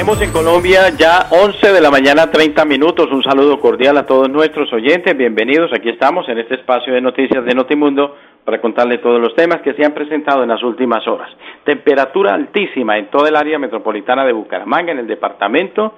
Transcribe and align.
Tenemos 0.00 0.22
en 0.22 0.32
Colombia 0.32 0.88
ya 0.98 1.26
11 1.28 1.74
de 1.74 1.80
la 1.82 1.90
mañana 1.90 2.30
30 2.30 2.64
minutos. 2.64 3.12
Un 3.12 3.22
saludo 3.22 3.60
cordial 3.60 3.98
a 3.98 4.06
todos 4.06 4.30
nuestros 4.30 4.72
oyentes. 4.72 5.14
Bienvenidos. 5.14 5.70
Aquí 5.74 5.90
estamos 5.90 6.26
en 6.30 6.38
este 6.38 6.54
espacio 6.54 6.94
de 6.94 7.02
noticias 7.02 7.44
de 7.44 7.54
Notimundo 7.54 8.16
para 8.42 8.62
contarle 8.62 8.96
todos 8.96 9.20
los 9.20 9.34
temas 9.34 9.60
que 9.60 9.74
se 9.74 9.84
han 9.84 9.92
presentado 9.92 10.42
en 10.42 10.48
las 10.48 10.62
últimas 10.62 11.06
horas. 11.06 11.28
Temperatura 11.64 12.32
altísima 12.32 12.96
en 12.96 13.10
toda 13.10 13.28
el 13.28 13.36
área 13.36 13.58
metropolitana 13.58 14.24
de 14.24 14.32
Bucaramanga, 14.32 14.90
en 14.90 15.00
el 15.00 15.06
departamento 15.06 15.96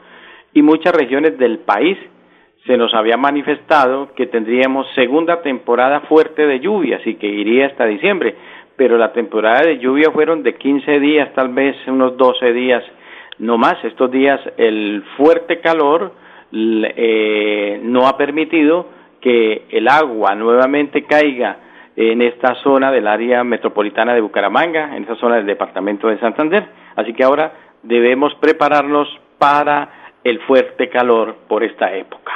y 0.53 0.63
muchas 0.63 0.93
regiones 0.97 1.39
del 1.39 1.61
país. 1.61 1.97
Se 2.67 2.77
nos 2.77 2.93
había 2.95 3.17
manifestado 3.17 4.15
que 4.17 4.27
tendríamos 4.27 4.89
segunda 4.97 5.43
temporada 5.43 6.01
fuerte 6.09 6.45
de 6.45 6.59
lluvias 6.59 7.07
y 7.07 7.15
que 7.15 7.29
iría 7.29 7.67
hasta 7.67 7.87
diciembre, 7.87 8.35
pero 8.75 8.99
la 8.99 9.13
temporada 9.13 9.61
de 9.61 9.79
lluvia 9.79 10.11
fueron 10.11 10.43
de 10.43 10.57
15 10.57 10.99
días, 10.99 11.33
tal 11.37 11.51
vez 11.51 11.77
unos 11.87 12.17
12 12.17 12.53
días 12.53 12.83
no 13.43 13.59
más. 13.59 13.75
Estos 13.85 14.11
días 14.11 14.41
el 14.57 15.05
fuerte 15.17 15.61
calor 15.61 16.13
eh, 16.53 17.81
no 17.83 18.07
ha 18.07 18.17
permitido 18.17 18.87
que 19.21 19.67
el 19.71 19.89
agua 19.89 20.35
nuevamente 20.35 21.05
caiga 21.05 21.57
en 21.97 22.23
esta 22.23 22.55
zona 22.63 22.91
del 22.91 23.07
área 23.07 23.45
metropolitana 23.45 24.15
de 24.15 24.21
Bucaramanga, 24.21 24.97
en 24.97 25.03
esta 25.03 25.17
zona 25.17 25.37
del 25.37 25.47
departamento 25.47 26.09
de 26.09 26.19
Santander. 26.19 26.67
Así 26.97 27.13
que 27.13 27.25
ahora 27.25 27.53
debemos 27.83 28.35
prepararnos 28.37 29.09
para 29.39 29.89
el 30.23 30.39
fuerte 30.41 30.89
calor 30.89 31.37
por 31.49 31.65
esta 31.65 31.93
época. 31.95 32.33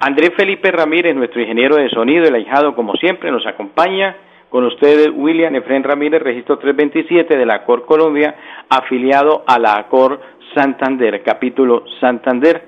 Andrés 0.00 0.32
Felipe 0.36 0.72
Ramírez, 0.72 1.14
nuestro 1.14 1.40
ingeniero 1.40 1.76
de 1.76 1.90
sonido, 1.90 2.24
el 2.24 2.34
ahijado 2.34 2.74
como 2.74 2.94
siempre, 2.96 3.30
nos 3.30 3.46
acompaña. 3.46 4.16
Con 4.48 4.64
ustedes, 4.64 5.10
William 5.14 5.54
Efren 5.54 5.84
Ramírez, 5.84 6.20
registro 6.20 6.58
327 6.58 7.36
de 7.36 7.46
la 7.46 7.54
ACOR 7.54 7.86
Colombia, 7.86 8.34
afiliado 8.68 9.44
a 9.46 9.60
la 9.60 9.74
ACOR 9.76 10.20
Santander, 10.54 11.22
capítulo 11.22 11.84
Santander. 12.00 12.62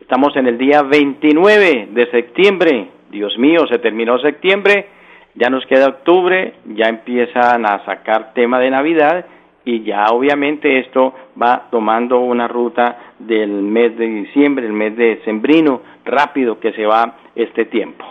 Estamos 0.00 0.34
en 0.36 0.46
el 0.46 0.58
día 0.58 0.82
29 0.82 1.88
de 1.92 2.10
septiembre. 2.10 2.88
Dios 3.10 3.38
mío, 3.38 3.66
se 3.68 3.78
terminó 3.78 4.18
septiembre, 4.18 4.88
ya 5.34 5.48
nos 5.48 5.64
queda 5.66 5.88
octubre, 5.88 6.54
ya 6.66 6.86
empiezan 6.88 7.64
a 7.64 7.84
sacar 7.84 8.32
tema 8.34 8.58
de 8.58 8.70
Navidad 8.70 9.26
y 9.64 9.82
ya 9.82 10.06
obviamente 10.06 10.78
esto 10.80 11.14
va 11.40 11.68
tomando 11.70 12.18
una 12.18 12.48
ruta 12.48 13.14
del 13.18 13.50
mes 13.50 13.96
de 13.96 14.06
diciembre, 14.06 14.66
el 14.66 14.72
mes 14.72 14.96
de 14.96 15.20
sembrino, 15.24 15.82
rápido 16.04 16.58
que 16.58 16.72
se 16.72 16.86
va 16.86 17.16
este 17.34 17.66
tiempo. 17.66 18.04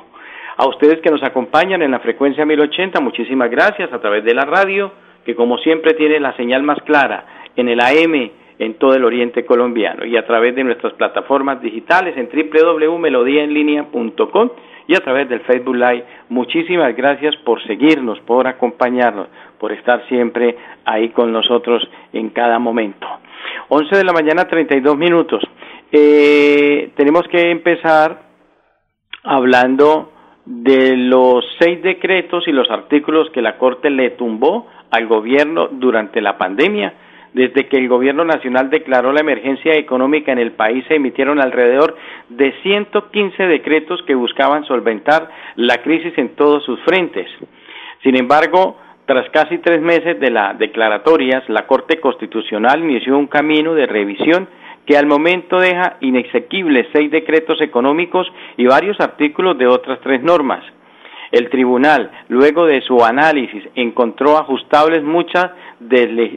A 0.58 0.68
ustedes 0.68 1.00
que 1.02 1.12
nos 1.12 1.24
acompañan 1.24 1.82
en 1.82 1.92
la 1.92 2.00
frecuencia 2.00 2.46
1080, 2.46 3.00
muchísimas 3.02 3.52
gracias 3.52 3.92
a 3.92 4.00
través 4.00 4.24
de 4.24 4.34
la 4.34 4.46
radio, 4.46 4.92
que 5.26 5.36
como 5.36 5.58
siempre 5.58 5.94
tiene 5.94 6.20
la 6.20 6.36
señal 6.36 6.64
más 6.64 6.80
clara 6.84 7.26
en 7.56 7.70
el 7.70 7.80
AM 7.82 8.32
en 8.60 8.76
todo 8.76 8.94
el 8.96 9.06
oriente 9.06 9.46
colombiano 9.46 10.06
y 10.06 10.18
a 10.18 10.26
través 10.26 10.56
de 10.56 10.64
nuestras 10.64 10.94
plataformas 10.94 11.62
digitales 11.62 12.16
en 12.18 12.30
www.melodiaenlinea.com 12.30 14.50
y 14.88 14.96
a 14.96 15.02
través 15.02 15.30
del 15.30 15.42
Facebook 15.42 15.76
Live. 15.76 16.04
Muchísimas 16.30 16.96
gracias 16.96 17.36
por 17.38 17.62
seguirnos, 17.64 18.20
por 18.22 18.48
acompañarnos, 18.48 19.28
por 19.60 19.72
estar 19.72 20.08
siempre 20.08 20.58
ahí 20.86 21.10
con 21.10 21.32
nosotros 21.32 21.88
en 22.14 22.30
cada 22.30 22.58
momento. 22.58 23.06
11 23.70 23.98
de 23.98 24.04
la 24.04 24.14
mañana, 24.14 24.46
32 24.46 24.98
minutos. 24.98 25.44
Eh, 25.92 26.92
tenemos 26.96 27.28
que 27.28 27.52
empezar 27.52 28.22
hablando 29.24 30.14
de 30.46 30.96
los 30.96 31.46
seis 31.60 31.84
decretos 31.84 32.48
y 32.48 32.54
los 32.54 32.72
artículos 32.72 33.30
que 33.32 33.42
la 33.42 33.58
Corte 33.58 33.90
le 33.90 34.12
tumbó 34.12 34.68
al 34.90 35.06
gobierno 35.08 35.68
durante 35.70 36.22
la 36.22 36.38
pandemia 36.38 36.94
desde 37.38 37.68
que 37.68 37.78
el 37.78 37.88
gobierno 37.88 38.26
nacional 38.26 38.72
declaró 38.72 39.14
la 39.14 39.22
emergencia 39.22 39.74
económica 39.76 40.32
en 40.32 40.40
el 40.40 40.54
país 40.54 40.84
se 40.88 40.96
emitieron 40.96 41.40
alrededor 41.40 41.96
de 42.30 42.52
115 42.64 43.44
decretos 43.44 44.02
que 44.08 44.16
buscaban 44.16 44.66
solventar 44.66 45.30
la 45.56 45.78
crisis 45.84 46.18
en 46.18 46.30
todos 46.36 46.66
sus 46.66 46.80
frentes. 46.82 47.28
Sin 48.02 48.18
embargo, 48.18 48.78
tras 49.06 49.30
casi 49.30 49.60
tres 49.60 49.82
meses 49.82 50.20
de 50.20 50.32
las 50.32 50.58
declaratorias, 50.58 51.48
la 51.48 51.68
Corte 51.68 52.00
Constitucional 52.00 52.84
inició 52.84 53.16
un 53.16 53.28
camino 53.28 53.76
de 53.76 53.86
revisión 53.86 54.50
que 54.88 54.98
al 54.98 55.06
momento 55.06 55.60
deja 55.60 55.98
inexequibles 56.02 56.88
seis 56.92 57.12
decretos 57.12 57.62
económicos 57.62 58.26
y 58.58 58.66
varios 58.66 59.00
artículos 59.00 59.60
de 59.60 59.68
otras 59.68 60.00
tres 60.02 60.24
normas. 60.24 60.64
El 61.32 61.50
tribunal, 61.50 62.12
luego 62.30 62.66
de 62.66 62.82
su 62.82 63.04
análisis, 63.04 63.64
encontró 63.76 64.38
ajustables 64.38 65.04
muchas 65.04 65.52
de, 65.80 66.30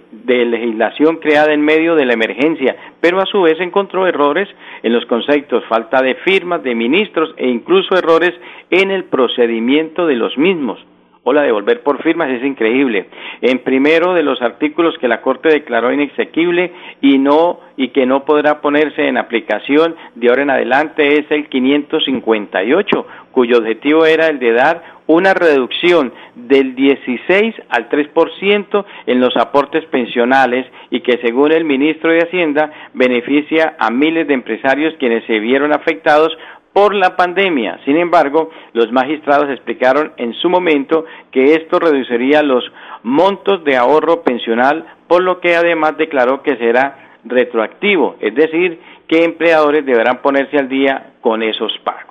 legislación 0.47 1.17
creada 1.17 1.53
en 1.53 1.63
medio 1.63 1.95
de 1.95 2.05
la 2.05 2.15
emergencia, 2.15 2.77
pero 3.01 3.21
a 3.21 3.27
su 3.27 3.43
vez 3.43 3.61
encontró 3.61 4.07
errores 4.07 4.49
en 4.83 4.93
los 4.93 5.07
conceptos, 5.07 5.65
falta 5.67 6.03
de 6.03 6.15
firmas 6.17 6.63
de 6.63 6.75
ministros 6.75 7.35
e 7.37 7.49
incluso 7.49 7.97
errores 7.97 8.33
en 8.71 8.91
el 8.91 9.05
procedimiento 9.05 10.07
de 10.07 10.17
los 10.17 10.37
mismos 10.37 10.79
o 11.23 11.33
la 11.33 11.43
de 11.43 11.53
volver 11.53 11.83
por 11.83 12.03
firmas 12.03 12.31
es 12.31 12.43
increíble. 12.43 13.07
En 13.43 13.59
primero 13.59 14.15
de 14.15 14.23
los 14.23 14.41
artículos 14.41 14.97
que 14.99 15.09
la 15.09 15.21
Corte 15.21 15.49
declaró 15.49 15.93
inexequible 15.93 16.73
y 17.01 17.19
no 17.19 17.61
y 17.77 17.89
que 17.89 18.07
no 18.07 18.25
podrá 18.25 18.61
ponerse 18.61 19.07
en 19.07 19.19
aplicación 19.19 19.97
de 20.15 20.29
ahora 20.29 20.43
en 20.43 20.51
adelante 20.51 21.19
es 21.19 21.31
el 21.31 21.49
558, 21.49 23.07
cuyo 23.33 23.59
objetivo 23.59 24.07
era 24.07 24.29
el 24.29 24.39
de 24.39 24.53
dar 24.53 25.01
una 25.07 25.35
reducción 25.35 26.13
del 26.37 26.77
16 26.77 27.55
al 27.69 27.89
3% 27.89 28.85
en 29.07 29.21
los 29.21 29.37
aportes 29.37 29.85
pensionales 29.87 30.67
y 30.91 31.01
que 31.01 31.19
según 31.19 31.51
el 31.51 31.65
ministro 31.65 32.13
de 32.13 32.21
Hacienda 32.21 32.71
beneficia 32.95 33.75
a 33.79 33.91
miles 33.91 34.29
de 34.29 34.35
empresarios 34.35 34.95
quienes 35.01 35.25
se 35.25 35.41
vieron 35.41 35.73
afectados 35.73 36.37
por 36.73 36.95
la 36.95 37.17
pandemia. 37.17 37.81
Sin 37.85 37.97
embargo, 37.97 38.51
los 38.73 38.93
magistrados 38.93 39.51
explicaron 39.51 40.13
en 40.17 40.35
su 40.35 40.49
momento 40.49 41.05
que 41.31 41.55
esto 41.55 41.79
reduciría 41.79 42.43
los 42.43 42.65
montos 43.03 43.65
de 43.65 43.77
ahorro 43.77 44.23
pensional, 44.23 44.87
por 45.09 45.23
lo 45.23 45.41
que 45.41 45.57
además 45.57 45.97
declaró 45.97 46.43
que 46.43 46.57
será 46.57 47.19
retroactivo, 47.25 48.17
es 48.21 48.35
decir, 48.35 48.81
que 49.09 49.25
empleadores 49.25 49.85
deberán 49.85 50.23
ponerse 50.23 50.57
al 50.57 50.69
día 50.69 51.15
con 51.21 51.43
esos 51.43 51.77
pagos. 51.85 52.11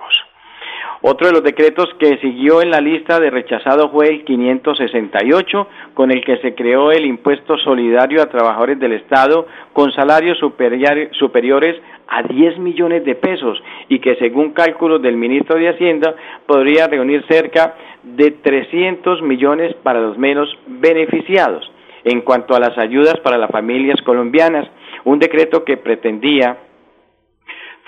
Otro 1.02 1.28
de 1.28 1.34
los 1.34 1.44
decretos 1.44 1.88
que 1.98 2.18
siguió 2.18 2.62
en 2.62 2.72
la 2.72 2.81
lista 2.81 3.22
de 3.22 3.30
rechazado 3.30 3.90
fue 3.90 4.09
el 4.09 4.25
568, 4.25 5.68
con 5.94 6.12
el 6.12 6.25
que 6.25 6.38
se 6.40 6.53
creó 6.56 6.92
el 6.92 7.06
impuesto 7.06 7.58
solidario 7.58 8.22
a 8.22 8.30
trabajadores 8.30 8.78
del 8.80 8.92
Estado 8.92 9.48
con 9.72 9.94
salarios 9.94 10.38
superiores 10.38 11.81
a 12.09 12.24
10 12.24 12.58
millones 12.59 13.06
de 13.06 13.16
pesos 13.16 13.62
y 13.88 14.00
que 14.00 14.16
según 14.16 14.52
cálculos 14.52 15.02
del 15.02 15.16
ministro 15.16 15.58
de 15.58 15.70
Hacienda 15.70 16.16
podría 16.46 16.88
reunir 16.88 17.24
cerca 17.28 17.75
de 18.03 18.31
300 18.31 19.22
millones 19.22 19.75
para 19.84 20.02
los 20.02 20.18
menos 20.18 20.50
beneficiados. 20.68 21.72
En 22.03 22.22
cuanto 22.22 22.56
a 22.56 22.59
las 22.59 22.78
ayudas 22.78 23.19
para 23.22 23.38
las 23.38 23.51
familias 23.51 24.01
colombianas, 24.01 24.68
un 25.04 25.19
decreto 25.19 25.63
que 25.63 25.78
pretendía 25.78 26.57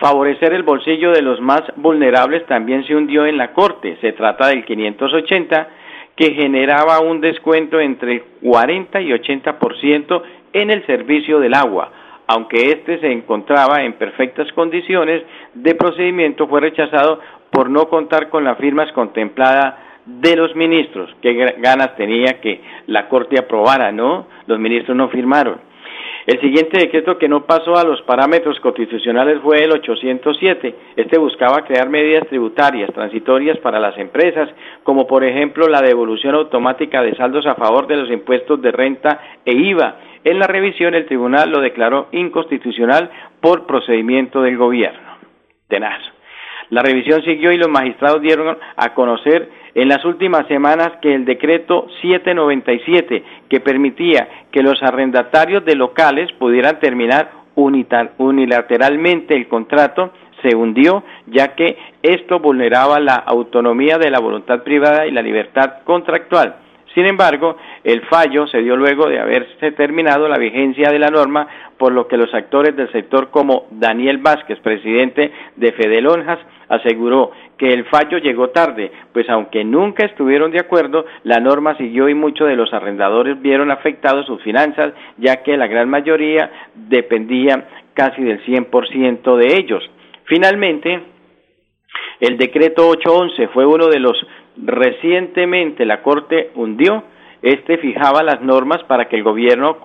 Favorecer 0.01 0.51
el 0.53 0.63
bolsillo 0.63 1.11
de 1.11 1.21
los 1.21 1.39
más 1.41 1.61
vulnerables 1.75 2.47
también 2.47 2.83
se 2.87 2.95
hundió 2.95 3.27
en 3.27 3.37
la 3.37 3.53
Corte. 3.53 3.99
Se 4.01 4.13
trata 4.13 4.47
del 4.47 4.65
580 4.65 5.67
que 6.15 6.33
generaba 6.33 7.01
un 7.01 7.21
descuento 7.21 7.79
entre 7.79 8.13
el 8.13 8.23
40 8.41 8.99
y 8.99 9.11
80% 9.11 10.23
en 10.53 10.71
el 10.71 10.83
servicio 10.87 11.39
del 11.39 11.53
agua. 11.53 11.91
Aunque 12.33 12.71
este 12.71 12.97
se 12.99 13.11
encontraba 13.11 13.83
en 13.83 13.91
perfectas 13.91 14.49
condiciones 14.53 15.21
de 15.53 15.75
procedimiento, 15.75 16.47
fue 16.47 16.61
rechazado 16.61 17.19
por 17.49 17.69
no 17.69 17.89
contar 17.89 18.29
con 18.29 18.45
las 18.45 18.57
firmas 18.57 18.89
contempladas 18.93 19.75
de 20.05 20.37
los 20.37 20.55
ministros. 20.55 21.13
Qué 21.21 21.33
ganas 21.57 21.93
tenía 21.97 22.39
que 22.39 22.61
la 22.87 23.09
Corte 23.09 23.37
aprobara, 23.37 23.91
¿no? 23.91 24.27
Los 24.47 24.59
ministros 24.59 24.95
no 24.95 25.09
firmaron. 25.09 25.59
El 26.27 26.39
siguiente 26.39 26.77
decreto 26.77 27.17
que 27.17 27.27
no 27.27 27.45
pasó 27.45 27.75
a 27.77 27.83
los 27.83 28.01
parámetros 28.03 28.59
constitucionales 28.59 29.39
fue 29.41 29.63
el 29.63 29.71
807. 29.71 30.75
Este 30.95 31.17
buscaba 31.17 31.63
crear 31.65 31.89
medidas 31.89 32.27
tributarias 32.27 32.93
transitorias 32.93 33.57
para 33.57 33.79
las 33.79 33.97
empresas, 33.97 34.49
como 34.83 35.07
por 35.07 35.23
ejemplo 35.23 35.67
la 35.67 35.81
devolución 35.81 36.35
automática 36.35 37.01
de 37.01 37.15
saldos 37.15 37.47
a 37.47 37.55
favor 37.55 37.87
de 37.87 37.97
los 37.97 38.11
impuestos 38.11 38.61
de 38.61 38.71
renta 38.71 39.19
e 39.45 39.53
IVA, 39.53 39.95
en 40.23 40.37
la 40.37 40.45
revisión 40.45 40.93
el 40.93 41.07
tribunal 41.07 41.49
lo 41.49 41.61
declaró 41.61 42.07
inconstitucional 42.11 43.09
por 43.39 43.65
procedimiento 43.65 44.43
del 44.43 44.57
gobierno. 44.57 45.17
Tenaz. 45.67 46.01
La 46.69 46.83
revisión 46.83 47.23
siguió 47.23 47.51
y 47.51 47.57
los 47.57 47.69
magistrados 47.69 48.21
dieron 48.21 48.57
a 48.75 48.93
conocer 48.93 49.49
en 49.73 49.87
las 49.87 50.03
últimas 50.05 50.47
semanas 50.47 50.91
que 51.01 51.13
el 51.13 51.25
decreto 51.25 51.87
797, 52.01 53.23
que 53.49 53.59
permitía 53.59 54.27
que 54.51 54.63
los 54.63 54.81
arrendatarios 54.83 55.63
de 55.65 55.75
locales 55.75 56.31
pudieran 56.33 56.79
terminar 56.79 57.31
unilateralmente 57.55 59.35
el 59.35 59.47
contrato, 59.47 60.11
se 60.41 60.55
hundió, 60.55 61.03
ya 61.27 61.55
que 61.55 61.77
esto 62.01 62.39
vulneraba 62.39 62.99
la 62.99 63.15
autonomía 63.15 63.97
de 63.97 64.09
la 64.09 64.19
voluntad 64.19 64.63
privada 64.63 65.05
y 65.05 65.11
la 65.11 65.21
libertad 65.21 65.83
contractual. 65.83 66.55
Sin 66.93 67.05
embargo, 67.05 67.55
el 67.83 68.01
fallo 68.01 68.47
se 68.47 68.61
dio 68.61 68.75
luego 68.75 69.07
de 69.07 69.19
haberse 69.19 69.71
terminado 69.71 70.27
la 70.27 70.37
vigencia 70.37 70.89
de 70.91 70.99
la 70.99 71.09
norma, 71.09 71.47
por 71.77 71.93
lo 71.93 72.07
que 72.07 72.17
los 72.17 72.33
actores 72.33 72.75
del 72.75 72.91
sector 72.91 73.29
como 73.29 73.67
Daniel 73.71 74.17
Vázquez, 74.17 74.59
presidente 74.59 75.31
de 75.55 75.71
Fedelonjas, 75.71 76.39
aseguró 76.67 77.31
que 77.61 77.71
el 77.71 77.85
fallo 77.85 78.17
llegó 78.17 78.49
tarde, 78.49 78.91
pues 79.13 79.29
aunque 79.29 79.63
nunca 79.63 80.03
estuvieron 80.03 80.49
de 80.49 80.59
acuerdo, 80.59 81.05
la 81.23 81.39
norma 81.39 81.77
siguió 81.77 82.09
y 82.09 82.15
muchos 82.15 82.47
de 82.47 82.55
los 82.55 82.73
arrendadores 82.73 83.39
vieron 83.39 83.69
afectados 83.69 84.25
sus 84.25 84.41
finanzas, 84.41 84.93
ya 85.19 85.43
que 85.43 85.55
la 85.57 85.67
gran 85.67 85.87
mayoría 85.87 86.49
dependía 86.73 87.67
casi 87.93 88.23
del 88.23 88.43
100% 88.45 89.37
de 89.37 89.57
ellos. 89.57 89.87
Finalmente, 90.23 91.03
el 92.19 92.39
decreto 92.39 92.89
811 92.89 93.49
fue 93.49 93.67
uno 93.67 93.89
de 93.89 93.99
los 93.99 94.17
recientemente 94.57 95.85
la 95.85 96.01
Corte 96.01 96.49
hundió. 96.55 97.03
Este 97.43 97.77
fijaba 97.77 98.23
las 98.23 98.41
normas 98.41 98.81
para 98.85 99.07
que 99.07 99.17
el 99.17 99.23
gobierno 99.23 99.77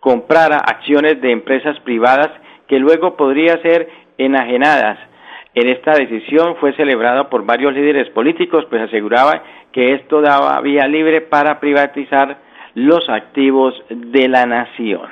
comprara 0.00 0.56
acciones 0.56 1.20
de 1.20 1.32
empresas 1.32 1.78
privadas 1.80 2.30
que 2.66 2.78
luego 2.78 3.14
podría 3.18 3.60
ser 3.60 3.90
enajenadas. 4.16 5.09
En 5.54 5.68
esta 5.68 5.92
decisión 5.92 6.56
fue 6.56 6.72
celebrada 6.74 7.28
por 7.28 7.44
varios 7.44 7.74
líderes 7.74 8.08
políticos, 8.10 8.66
pues 8.70 8.82
aseguraba 8.82 9.42
que 9.72 9.94
esto 9.94 10.20
daba 10.20 10.60
vía 10.60 10.86
libre 10.86 11.20
para 11.20 11.60
privatizar 11.60 12.38
los 12.74 13.08
activos 13.08 13.74
de 13.88 14.28
la 14.28 14.46
nación. 14.46 15.08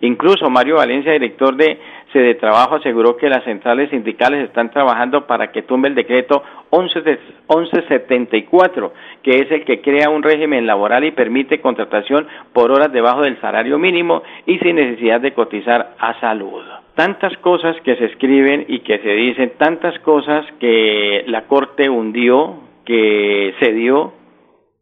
Incluso 0.00 0.50
Mario 0.50 0.76
Valencia, 0.76 1.12
director 1.12 1.56
de 1.56 1.78
de 2.18 2.34
Trabajo 2.34 2.74
aseguró 2.76 3.16
que 3.16 3.28
las 3.28 3.44
centrales 3.44 3.90
sindicales 3.90 4.44
están 4.44 4.70
trabajando 4.70 5.26
para 5.26 5.52
que 5.52 5.62
tumbe 5.62 5.88
el 5.88 5.94
decreto 5.94 6.42
1174, 6.72 8.92
que 9.22 9.38
es 9.38 9.50
el 9.50 9.64
que 9.64 9.80
crea 9.80 10.10
un 10.10 10.22
régimen 10.22 10.66
laboral 10.66 11.04
y 11.04 11.12
permite 11.12 11.60
contratación 11.60 12.26
por 12.52 12.70
horas 12.70 12.92
debajo 12.92 13.22
del 13.22 13.40
salario 13.40 13.78
mínimo 13.78 14.22
y 14.46 14.58
sin 14.58 14.76
necesidad 14.76 15.20
de 15.20 15.32
cotizar 15.32 15.94
a 15.98 16.20
salud. 16.20 16.62
Tantas 16.96 17.36
cosas 17.38 17.76
que 17.84 17.94
se 17.96 18.06
escriben 18.06 18.64
y 18.68 18.80
que 18.80 18.98
se 18.98 19.10
dicen, 19.10 19.52
tantas 19.58 19.98
cosas 19.98 20.46
que 20.58 21.24
la 21.26 21.46
Corte 21.46 21.90
hundió, 21.90 22.56
que 22.86 23.54
se 23.60 23.72
dio, 23.74 24.14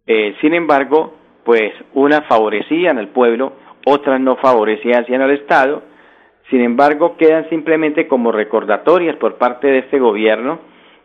eh, 0.07 0.37
sin 0.41 0.55
embargo, 0.55 1.15
pues 1.45 1.73
unas 1.93 2.25
favorecían 2.29 2.99
al 2.99 3.09
pueblo, 3.09 3.55
otras 3.85 4.21
no 4.21 4.37
favorecían 4.37 5.05
al 5.21 5.33
Estado, 5.33 5.83
sin 6.51 6.61
embargo, 6.61 7.17
quedan 7.17 7.49
simplemente 7.49 8.07
como 8.07 8.31
recordatorias 8.31 9.17
por 9.17 9.35
parte 9.35 9.67
de 9.67 9.79
este 9.79 9.99
gobierno 9.99 10.61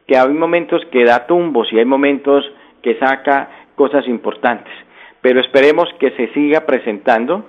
que 0.05 0.15
hay 0.15 0.29
momentos 0.29 0.83
que 0.91 1.05
da 1.05 1.25
tumbos 1.25 1.73
y 1.73 1.79
hay 1.79 1.85
momentos 1.85 2.45
que 2.83 2.99
saca 2.99 3.49
cosas 3.73 4.07
importantes. 4.07 4.73
Pero 5.21 5.39
esperemos 5.39 5.89
que 5.99 6.11
se 6.11 6.27
siga 6.33 6.67
presentando 6.67 7.45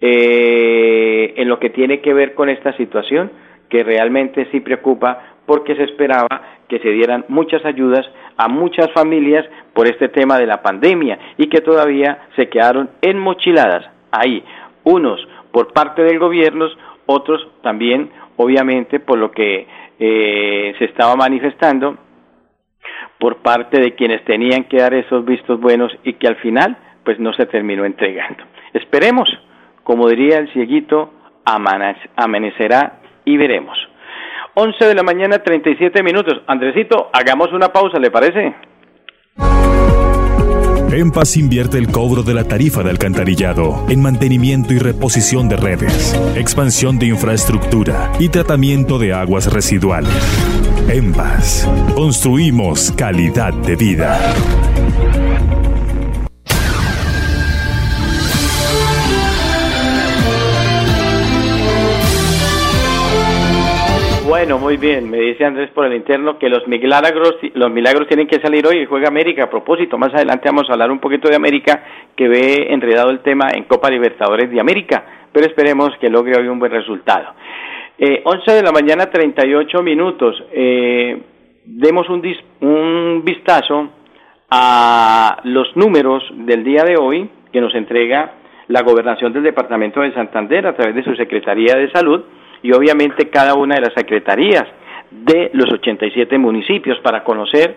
eh, 0.00 1.34
en 1.36 1.48
lo 1.48 1.58
que 1.58 1.70
tiene 1.70 2.00
que 2.00 2.14
ver 2.14 2.34
con 2.34 2.48
esta 2.48 2.76
situación, 2.76 3.30
que 3.68 3.82
realmente 3.82 4.48
sí 4.50 4.60
preocupa 4.60 5.36
porque 5.46 5.74
se 5.76 5.84
esperaba 5.84 6.28
que 6.68 6.78
se 6.78 6.90
dieran 6.90 7.24
muchas 7.28 7.64
ayudas 7.64 8.06
a 8.36 8.48
muchas 8.48 8.90
familias 8.92 9.46
por 9.72 9.86
este 9.86 10.08
tema 10.08 10.38
de 10.38 10.46
la 10.46 10.62
pandemia 10.62 11.18
y 11.36 11.48
que 11.48 11.60
todavía 11.60 12.28
se 12.36 12.48
quedaron 12.48 12.90
enmochiladas 13.00 13.86
ahí, 14.10 14.44
unos 14.84 15.26
por 15.52 15.72
parte 15.72 16.02
del 16.02 16.18
gobierno, 16.18 16.66
otros 17.06 17.48
también, 17.62 18.10
obviamente, 18.36 19.00
por 19.00 19.18
lo 19.18 19.30
que 19.30 19.66
eh, 19.98 20.74
se 20.78 20.84
estaba 20.84 21.16
manifestando 21.16 21.96
por 23.18 23.38
parte 23.38 23.80
de 23.80 23.94
quienes 23.94 24.24
tenían 24.24 24.64
que 24.64 24.76
dar 24.78 24.94
esos 24.94 25.24
vistos 25.24 25.58
buenos 25.60 25.92
y 26.04 26.14
que 26.14 26.28
al 26.28 26.36
final 26.36 26.76
pues 27.04 27.18
no 27.18 27.32
se 27.32 27.46
terminó 27.46 27.84
entregando. 27.84 28.44
Esperemos, 28.74 29.28
como 29.88 30.06
diría 30.06 30.36
el 30.36 30.52
cieguito, 30.52 31.14
amanecerá 31.46 33.00
y 33.24 33.38
veremos. 33.38 33.78
11 34.52 34.84
de 34.84 34.94
la 34.94 35.02
mañana, 35.02 35.38
37 35.38 36.02
minutos. 36.02 36.42
Andresito, 36.46 37.08
hagamos 37.10 37.54
una 37.54 37.68
pausa, 37.68 37.98
¿le 37.98 38.10
parece? 38.10 38.54
En 40.92 41.10
Paz 41.10 41.38
invierte 41.38 41.78
el 41.78 41.90
cobro 41.90 42.22
de 42.22 42.34
la 42.34 42.44
tarifa 42.44 42.82
de 42.82 42.90
alcantarillado 42.90 43.86
en 43.88 44.02
mantenimiento 44.02 44.74
y 44.74 44.78
reposición 44.78 45.48
de 45.48 45.56
redes, 45.56 46.14
expansión 46.36 46.98
de 46.98 47.06
infraestructura 47.06 48.12
y 48.18 48.28
tratamiento 48.28 48.98
de 48.98 49.14
aguas 49.14 49.50
residuales. 49.50 50.12
En 50.90 51.14
Paz, 51.14 51.66
construimos 51.94 52.92
calidad 52.92 53.54
de 53.54 53.76
vida. 53.76 54.18
Bueno, 64.38 64.60
muy 64.60 64.76
bien. 64.76 65.10
Me 65.10 65.18
dice 65.18 65.44
Andrés 65.44 65.68
por 65.70 65.84
el 65.84 65.94
interno 65.94 66.38
que 66.38 66.48
los 66.48 66.64
milagros, 66.68 67.34
los 67.54 67.72
milagros 67.72 68.06
tienen 68.06 68.28
que 68.28 68.38
salir 68.38 68.64
hoy 68.68 68.78
y 68.78 68.86
juega 68.86 69.08
América. 69.08 69.42
A 69.42 69.50
propósito, 69.50 69.98
más 69.98 70.14
adelante 70.14 70.48
vamos 70.48 70.70
a 70.70 70.74
hablar 70.74 70.92
un 70.92 71.00
poquito 71.00 71.28
de 71.28 71.34
América, 71.34 71.82
que 72.14 72.28
ve 72.28 72.68
enredado 72.70 73.10
el 73.10 73.18
tema 73.18 73.50
en 73.52 73.64
Copa 73.64 73.90
Libertadores 73.90 74.48
de 74.48 74.60
América, 74.60 75.04
pero 75.32 75.44
esperemos 75.44 75.90
que 76.00 76.08
logre 76.08 76.38
hoy 76.38 76.46
un 76.46 76.60
buen 76.60 76.70
resultado. 76.70 77.34
Eh, 77.98 78.22
11 78.24 78.52
de 78.52 78.62
la 78.62 78.70
mañana, 78.70 79.06
38 79.06 79.82
minutos. 79.82 80.40
Eh, 80.52 81.20
demos 81.64 82.08
un, 82.08 82.22
un 82.60 83.24
vistazo 83.24 83.90
a 84.52 85.40
los 85.42 85.76
números 85.76 86.22
del 86.30 86.62
día 86.62 86.84
de 86.84 86.96
hoy 86.96 87.28
que 87.52 87.60
nos 87.60 87.74
entrega 87.74 88.34
la 88.68 88.82
gobernación 88.82 89.32
del 89.32 89.42
departamento 89.42 90.00
de 90.00 90.14
Santander 90.14 90.64
a 90.68 90.76
través 90.76 90.94
de 90.94 91.02
su 91.02 91.16
Secretaría 91.16 91.74
de 91.74 91.90
Salud 91.90 92.22
y 92.62 92.72
obviamente 92.72 93.30
cada 93.30 93.54
una 93.54 93.76
de 93.76 93.82
las 93.82 93.94
secretarías 93.94 94.64
de 95.10 95.50
los 95.54 95.72
87 95.72 96.36
municipios 96.38 96.98
para 97.00 97.24
conocer 97.24 97.76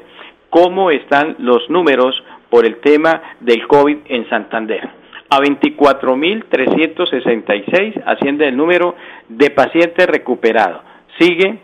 cómo 0.49 0.91
están 0.91 1.37
los 1.39 1.69
números 1.69 2.21
por 2.49 2.65
el 2.65 2.81
tema 2.81 3.21
del 3.39 3.65
COVID 3.67 3.99
en 4.05 4.27
Santander. 4.29 4.89
A 5.29 5.39
24.366 5.39 8.03
asciende 8.05 8.49
el 8.49 8.57
número 8.57 8.95
de 9.29 9.49
pacientes 9.51 10.05
recuperados. 10.07 10.81
Sigue 11.17 11.59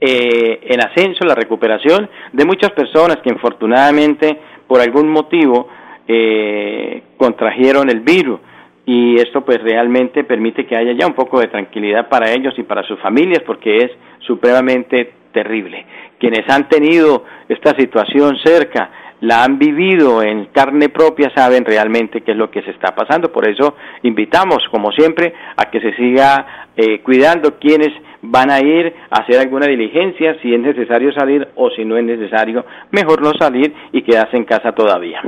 eh, 0.00 0.58
en 0.62 0.80
ascenso 0.80 1.24
la 1.24 1.36
recuperación 1.36 2.10
de 2.32 2.44
muchas 2.44 2.72
personas 2.72 3.18
que 3.18 3.30
infortunadamente 3.30 4.40
por 4.66 4.80
algún 4.80 5.08
motivo 5.08 5.68
eh, 6.08 7.00
contrajeron 7.16 7.90
el 7.90 8.00
virus 8.00 8.40
y 8.86 9.16
esto 9.16 9.44
pues 9.44 9.62
realmente 9.62 10.24
permite 10.24 10.66
que 10.66 10.76
haya 10.76 10.92
ya 10.92 11.06
un 11.06 11.14
poco 11.14 11.40
de 11.40 11.48
tranquilidad 11.48 12.08
para 12.08 12.30
ellos 12.30 12.54
y 12.58 12.62
para 12.64 12.82
sus 12.82 13.00
familias 13.00 13.42
porque 13.46 13.78
es 13.78 13.90
supremamente 14.20 15.12
terrible. 15.32 15.84
Quienes 16.18 16.48
han 16.48 16.68
tenido 16.68 17.24
esta 17.48 17.74
situación 17.76 18.36
cerca, 18.44 18.90
la 19.20 19.42
han 19.42 19.58
vivido 19.58 20.22
en 20.22 20.46
carne 20.46 20.90
propia, 20.90 21.30
saben 21.34 21.64
realmente 21.64 22.20
qué 22.20 22.32
es 22.32 22.36
lo 22.36 22.50
que 22.50 22.62
se 22.62 22.70
está 22.70 22.94
pasando. 22.94 23.32
Por 23.32 23.48
eso 23.48 23.74
invitamos, 24.02 24.58
como 24.70 24.92
siempre, 24.92 25.32
a 25.56 25.70
que 25.70 25.80
se 25.80 25.94
siga 25.94 26.68
eh, 26.76 27.00
cuidando 27.00 27.58
quienes 27.58 27.90
van 28.20 28.50
a 28.50 28.60
ir 28.60 28.94
a 29.10 29.22
hacer 29.22 29.38
alguna 29.38 29.66
diligencia, 29.66 30.36
si 30.42 30.54
es 30.54 30.60
necesario 30.60 31.12
salir 31.12 31.48
o 31.56 31.70
si 31.70 31.84
no 31.84 31.96
es 31.96 32.04
necesario, 32.04 32.64
mejor 32.90 33.22
no 33.22 33.32
salir 33.38 33.74
y 33.92 34.02
quedarse 34.02 34.36
en 34.36 34.44
casa 34.44 34.72
todavía. 34.72 35.22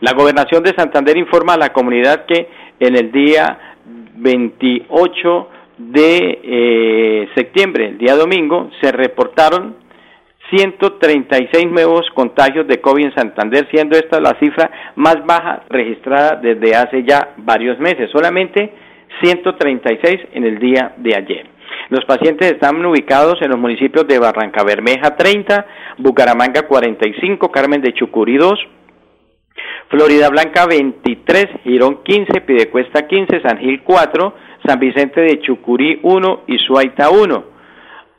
La 0.00 0.12
gobernación 0.12 0.62
de 0.62 0.74
Santander 0.74 1.16
informa 1.16 1.54
a 1.54 1.58
la 1.58 1.72
comunidad 1.72 2.26
que 2.26 2.48
en 2.86 2.96
el 2.96 3.12
día 3.12 3.58
28 4.16 5.48
de 5.78 6.40
eh, 6.42 7.28
septiembre, 7.36 7.88
el 7.88 7.98
día 7.98 8.16
domingo, 8.16 8.70
se 8.80 8.90
reportaron 8.90 9.76
136 10.50 11.70
nuevos 11.70 12.02
contagios 12.14 12.66
de 12.66 12.80
COVID 12.80 13.04
en 13.04 13.14
Santander, 13.14 13.68
siendo 13.70 13.96
esta 13.96 14.20
la 14.20 14.36
cifra 14.40 14.70
más 14.96 15.24
baja 15.24 15.62
registrada 15.70 16.40
desde 16.42 16.74
hace 16.74 17.04
ya 17.04 17.34
varios 17.38 17.78
meses, 17.78 18.10
solamente 18.10 18.72
136 19.22 20.16
en 20.34 20.44
el 20.44 20.58
día 20.58 20.94
de 20.96 21.16
ayer. 21.16 21.46
Los 21.88 22.04
pacientes 22.04 22.50
están 22.50 22.84
ubicados 22.84 23.40
en 23.42 23.50
los 23.50 23.58
municipios 23.58 24.06
de 24.08 24.18
Barranca 24.18 24.64
Bermeja 24.64 25.16
30, 25.16 25.66
Bucaramanga 25.98 26.62
45, 26.62 27.50
Carmen 27.50 27.80
de 27.80 27.94
Chucurí 27.94 28.36
2, 28.36 28.58
Florida 29.92 30.30
Blanca 30.30 30.64
23, 30.64 31.48
Girón 31.64 32.02
15, 32.02 32.40
Pidecuesta 32.40 33.06
15, 33.06 33.42
San 33.42 33.58
Gil 33.58 33.82
4, 33.82 34.34
San 34.64 34.80
Vicente 34.80 35.20
de 35.20 35.38
Chucurí 35.40 36.00
1 36.02 36.44
y 36.46 36.56
Suaita 36.60 37.10
1. 37.10 37.44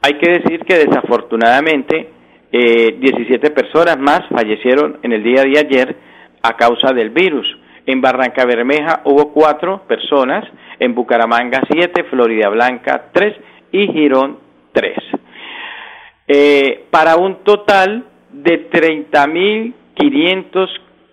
Hay 0.03 0.13
que 0.19 0.33
decir 0.33 0.59
que 0.65 0.85
desafortunadamente 0.85 2.11
17 2.51 3.47
eh, 3.47 3.49
personas 3.49 3.97
más 3.97 4.21
fallecieron 4.29 4.99
en 5.01 5.13
el 5.13 5.23
día 5.23 5.41
de 5.41 5.57
ayer 5.57 5.95
a 6.43 6.55
causa 6.57 6.93
del 6.93 7.09
virus. 7.09 7.47
En 7.87 8.01
Barranca 8.01 8.45
Bermeja 8.45 9.01
hubo 9.05 9.33
4 9.33 9.87
personas, 9.87 10.45
en 10.77 10.93
Bucaramanga 10.93 11.63
7, 11.71 12.03
Florida 12.03 12.49
Blanca 12.49 13.05
3 13.11 13.35
y 13.71 13.87
Girón 13.87 14.37
3. 14.73 14.93
Eh, 16.27 16.85
para 16.91 17.15
un 17.15 17.43
total 17.43 18.05
de 18.31 18.59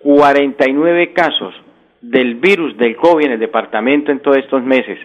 30.549 0.02 1.12
casos 1.12 1.54
del 2.00 2.36
virus 2.36 2.74
del 2.76 2.96
COVID 2.96 3.26
en 3.26 3.32
el 3.32 3.40
departamento 3.40 4.10
en 4.10 4.20
todos 4.20 4.38
estos 4.38 4.64
meses. 4.64 4.98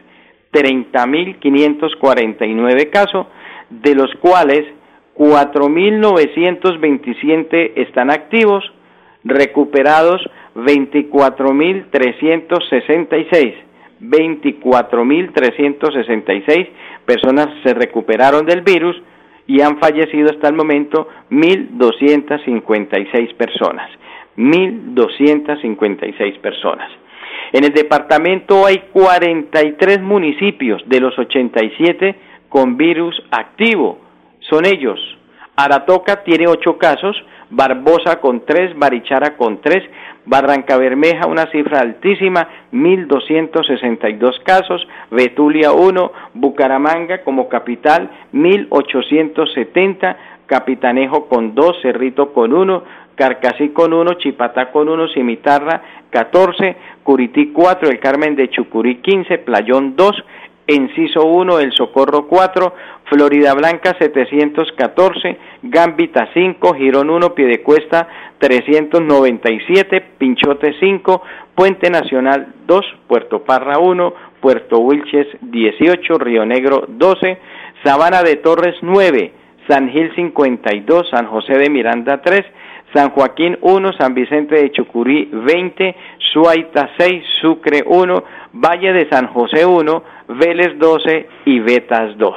30.549 0.54 2.90
casos, 2.90 3.28
de 3.70 3.94
los 3.96 4.10
cuales 4.22 4.64
4.927 5.16 7.74
están 7.76 8.10
activos, 8.10 8.64
recuperados 9.24 10.22
24.366. 10.56 13.54
24.366 14.02 16.68
personas 17.06 17.48
se 17.64 17.74
recuperaron 17.74 18.46
del 18.46 18.60
virus 18.62 19.02
y 19.48 19.62
han 19.62 19.80
fallecido 19.80 20.32
hasta 20.32 20.50
el 20.50 20.56
momento 20.56 21.08
1.256 21.32 23.34
personas. 23.36 23.90
1.256 24.38 26.40
personas. 26.40 26.90
En 27.54 27.64
el 27.64 27.74
departamento 27.74 28.66
hay 28.66 28.80
43 28.92 30.02
municipios 30.02 30.82
de 30.88 31.00
los 31.00 31.18
87 31.18 32.16
con 32.50 32.78
virus 32.78 33.22
activo. 33.32 34.00
Son 34.50 34.66
ellos. 34.66 35.00
Aratoca 35.56 36.24
tiene 36.24 36.48
8 36.48 36.78
casos, 36.78 37.16
Barbosa 37.50 38.20
con 38.20 38.46
3, 38.46 38.78
Barichara 38.78 39.38
con 39.38 39.62
3, 39.62 39.84
Barranca 40.26 40.78
Bermeja 40.78 41.28
una 41.28 41.50
cifra 41.52 41.80
altísima, 41.80 42.50
1.262 42.74 44.44
casos, 44.44 44.86
Betulia 45.12 45.72
1, 45.72 46.12
Bucaramanga 46.34 47.24
como 47.24 47.48
capital, 47.48 48.10
1.870, 48.34 50.18
Capitanejo 50.46 51.28
con 51.28 51.56
2, 51.56 51.78
Cerrito 51.82 52.34
con 52.34 52.54
1, 52.54 52.84
Carcasí 53.16 53.70
con 53.70 53.94
1, 53.94 54.14
Chipatá 54.16 54.72
con 54.72 54.90
1, 54.90 55.08
Cimitarra 55.10 55.82
14, 56.10 56.76
Curití 57.04 57.52
4, 57.52 57.90
El 57.90 58.00
Carmen 58.00 58.36
de 58.36 58.50
Chucurí 58.50 58.98
15, 58.98 59.40
Playón 59.40 59.96
2, 59.96 60.24
Enciso 60.68 61.26
1, 61.26 61.60
El 61.60 61.72
Socorro 61.74 62.28
4, 62.28 62.74
Florida 63.06 63.54
Blanca 63.54 63.96
714, 64.00 65.38
Gambita 65.62 66.30
5, 66.34 66.74
Girón 66.74 67.10
1, 67.12 67.36
Piedecuesta 67.36 68.08
397, 68.40 70.02
Pinchote 70.18 70.74
5, 70.80 71.22
Puente 71.54 71.90
Nacional 71.90 72.48
2, 72.66 72.86
Puerto 73.08 73.44
Parra 73.44 73.78
1, 73.78 74.14
Puerto 74.42 74.80
Wilches 74.80 75.28
18, 75.42 76.18
Río 76.18 76.46
Negro 76.46 76.86
12, 76.88 77.38
Sabana 77.84 78.24
de 78.24 78.38
Torres 78.38 78.76
9, 78.82 79.34
San 79.68 79.90
Gil 79.90 80.14
52, 80.16 81.10
San 81.10 81.28
José 81.28 81.58
de 81.58 81.70
Miranda 81.70 82.22
3, 82.22 82.46
San 82.94 83.10
Joaquín 83.10 83.58
1, 83.62 83.94
San 83.94 84.14
Vicente 84.14 84.56
de 84.56 84.72
Chucurí 84.72 85.30
20, 85.32 85.96
Suaita 86.32 86.92
6, 86.98 87.24
Sucre 87.42 87.84
1, 87.86 88.24
Valle 88.54 88.94
de 88.94 89.10
San 89.10 89.28
José 89.28 89.66
1, 89.66 90.04
Vélez 90.30 90.78
12 90.78 91.28
y 91.46 91.60
Betas 91.60 92.18
2. 92.18 92.36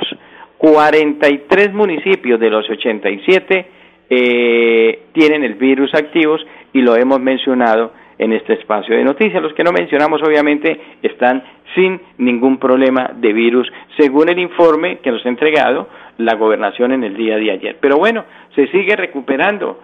43 0.59 1.73
municipios 1.73 2.41
de 2.41 2.51
los 2.51 2.69
87 2.69 3.67
eh, 4.11 5.03
tienen 5.13 5.45
el 5.45 5.55
virus 5.55 5.95
activos 5.95 6.45
y 6.73 6.81
lo 6.81 6.97
hemos 6.97 7.21
mencionado 7.21 7.93
en 8.19 8.33
este 8.33 8.55
espacio 8.55 8.97
de 8.97 9.05
noticias. 9.05 9.43
Los 9.43 9.55
que 9.55 9.63
no 9.63 9.71
mencionamos 9.71 10.21
obviamente 10.23 10.81
están 11.03 11.45
sin 11.75 12.01
ningún 12.19 12.59
problema 12.59 13.13
de 13.15 13.33
virus, 13.33 13.71
según 13.97 14.29
el 14.29 14.39
informe 14.39 14.99
que 14.99 15.13
nos 15.13 15.25
ha 15.25 15.29
entregado 15.29 15.89
la 16.19 16.35
gobernación 16.35 16.93
en 16.93 17.05
el 17.05 17.17
día 17.17 17.37
de 17.37 17.51
ayer. 17.51 17.79
Pero 17.81 17.97
bueno, 17.97 18.27
se 18.55 18.67
sigue 18.69 18.95
recuperando. 18.97 19.81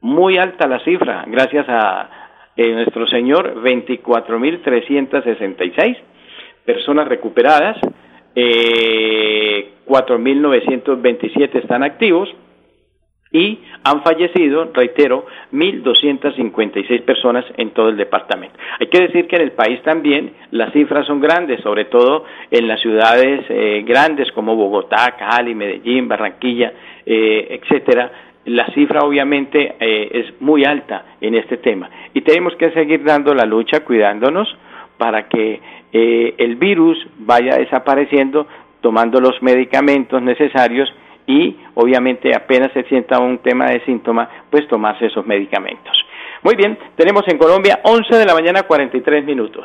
Muy 0.00 0.38
alta 0.38 0.66
la 0.66 0.80
cifra, 0.80 1.24
gracias 1.28 1.66
a 1.68 2.08
eh, 2.56 2.72
nuestro 2.72 3.06
Señor, 3.06 3.62
24.366 3.62 5.96
personas 6.64 7.06
recuperadas, 7.06 7.76
eh, 8.34 9.74
4.927 9.86 11.54
están 11.54 11.84
activos 11.84 12.34
y 13.32 13.58
han 13.82 14.02
fallecido, 14.02 14.70
reitero, 14.74 15.26
1.256 15.52 17.02
personas 17.02 17.44
en 17.56 17.70
todo 17.70 17.88
el 17.88 17.96
departamento. 17.96 18.56
Hay 18.78 18.88
que 18.88 19.00
decir 19.00 19.26
que 19.26 19.36
en 19.36 19.42
el 19.42 19.52
país 19.52 19.82
también 19.82 20.32
las 20.50 20.72
cifras 20.72 21.06
son 21.06 21.20
grandes, 21.20 21.60
sobre 21.62 21.86
todo 21.86 22.24
en 22.50 22.68
las 22.68 22.80
ciudades 22.80 23.44
eh, 23.48 23.82
grandes 23.86 24.30
como 24.32 24.54
Bogotá, 24.54 25.16
Cali, 25.18 25.54
Medellín, 25.54 26.08
Barranquilla, 26.08 26.72
eh, 27.06 27.58
etcétera. 27.60 28.12
La 28.44 28.66
cifra 28.74 29.02
obviamente 29.02 29.76
eh, 29.80 30.10
es 30.12 30.40
muy 30.40 30.64
alta 30.64 31.06
en 31.20 31.34
este 31.34 31.56
tema 31.56 31.88
y 32.12 32.20
tenemos 32.22 32.54
que 32.56 32.70
seguir 32.72 33.02
dando 33.04 33.34
la 33.34 33.46
lucha, 33.46 33.80
cuidándonos 33.80 34.48
para 34.98 35.28
que 35.28 35.60
el 35.92 36.56
virus 36.56 36.96
vaya 37.18 37.58
desapareciendo 37.58 38.46
tomando 38.80 39.20
los 39.20 39.42
medicamentos 39.42 40.22
necesarios 40.22 40.90
y 41.32 41.56
obviamente 41.74 42.34
apenas 42.34 42.72
se 42.72 42.82
sienta 42.84 43.18
un 43.18 43.38
tema 43.38 43.66
de 43.66 43.82
síntoma, 43.84 44.28
pues 44.50 44.68
tomarse 44.68 45.06
esos 45.06 45.26
medicamentos. 45.26 45.96
Muy 46.42 46.56
bien, 46.56 46.78
tenemos 46.96 47.22
en 47.28 47.38
Colombia 47.38 47.80
11 47.84 48.16
de 48.16 48.26
la 48.26 48.34
mañana 48.34 48.62
43 48.64 49.24
minutos. 49.24 49.64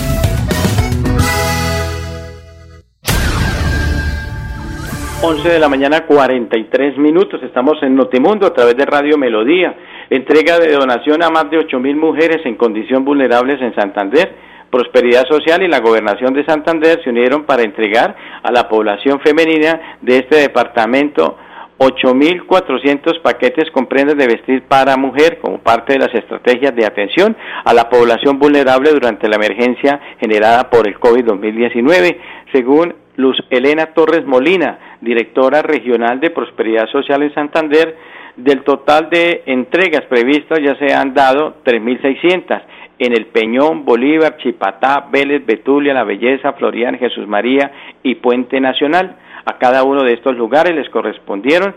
11 5.23 5.49
de 5.49 5.59
la 5.59 5.69
mañana 5.69 6.07
43 6.07 6.97
minutos. 6.97 7.43
Estamos 7.43 7.75
en 7.83 7.95
Notimundo 7.95 8.47
a 8.47 8.53
través 8.53 8.75
de 8.75 8.87
Radio 8.87 9.19
Melodía. 9.19 9.75
Entrega 10.09 10.57
de 10.57 10.73
donación 10.73 11.21
a 11.21 11.29
más 11.29 11.47
de 11.51 11.59
8 11.59 11.79
mil 11.79 11.95
mujeres 11.95 12.43
en 12.43 12.55
condición 12.55 13.05
vulnerables 13.05 13.61
en 13.61 13.75
Santander. 13.75 14.35
Prosperidad 14.71 15.27
Social 15.27 15.61
y 15.61 15.67
la 15.67 15.79
Gobernación 15.79 16.33
de 16.33 16.43
Santander 16.43 17.03
se 17.03 17.11
unieron 17.11 17.43
para 17.43 17.61
entregar 17.61 18.15
a 18.41 18.51
la 18.51 18.67
población 18.67 19.19
femenina 19.19 19.97
de 20.01 20.17
este 20.17 20.37
departamento 20.37 21.37
8.400 21.77 23.21
paquetes 23.21 23.69
con 23.71 23.87
de 23.87 24.27
vestir 24.27 24.63
para 24.67 24.97
mujer 24.97 25.39
como 25.39 25.59
parte 25.59 25.93
de 25.93 25.99
las 25.99 26.13
estrategias 26.15 26.75
de 26.75 26.85
atención 26.85 27.35
a 27.63 27.73
la 27.73 27.89
población 27.89 28.39
vulnerable 28.39 28.91
durante 28.91 29.27
la 29.27 29.35
emergencia 29.35 29.99
generada 30.19 30.69
por 30.69 30.87
el 30.87 30.99
COVID-2019, 30.99 32.17
según 32.53 33.00
Luz 33.17 33.37
Elena 33.49 33.87
Torres 33.87 34.25
Molina, 34.25 34.97
directora 35.01 35.61
regional 35.61 36.19
de 36.19 36.29
Prosperidad 36.29 36.87
Social 36.87 37.23
en 37.23 37.33
Santander, 37.33 37.95
del 38.35 38.63
total 38.63 39.09
de 39.09 39.43
entregas 39.45 40.03
previstas 40.03 40.59
ya 40.59 40.75
se 40.75 40.93
han 40.93 41.13
dado 41.13 41.55
3.600 41.63 42.61
en 42.99 43.13
el 43.13 43.25
Peñón, 43.27 43.83
Bolívar, 43.83 44.37
Chipatá, 44.37 45.07
Vélez, 45.11 45.45
Betulia, 45.45 45.93
La 45.93 46.03
Belleza, 46.03 46.53
Florian, 46.53 46.97
Jesús 46.97 47.27
María 47.27 47.71
y 48.03 48.15
Puente 48.15 48.59
Nacional. 48.61 49.15
A 49.43 49.57
cada 49.57 49.83
uno 49.83 50.03
de 50.03 50.13
estos 50.13 50.37
lugares 50.37 50.75
les 50.75 50.87
correspondieron 50.89 51.73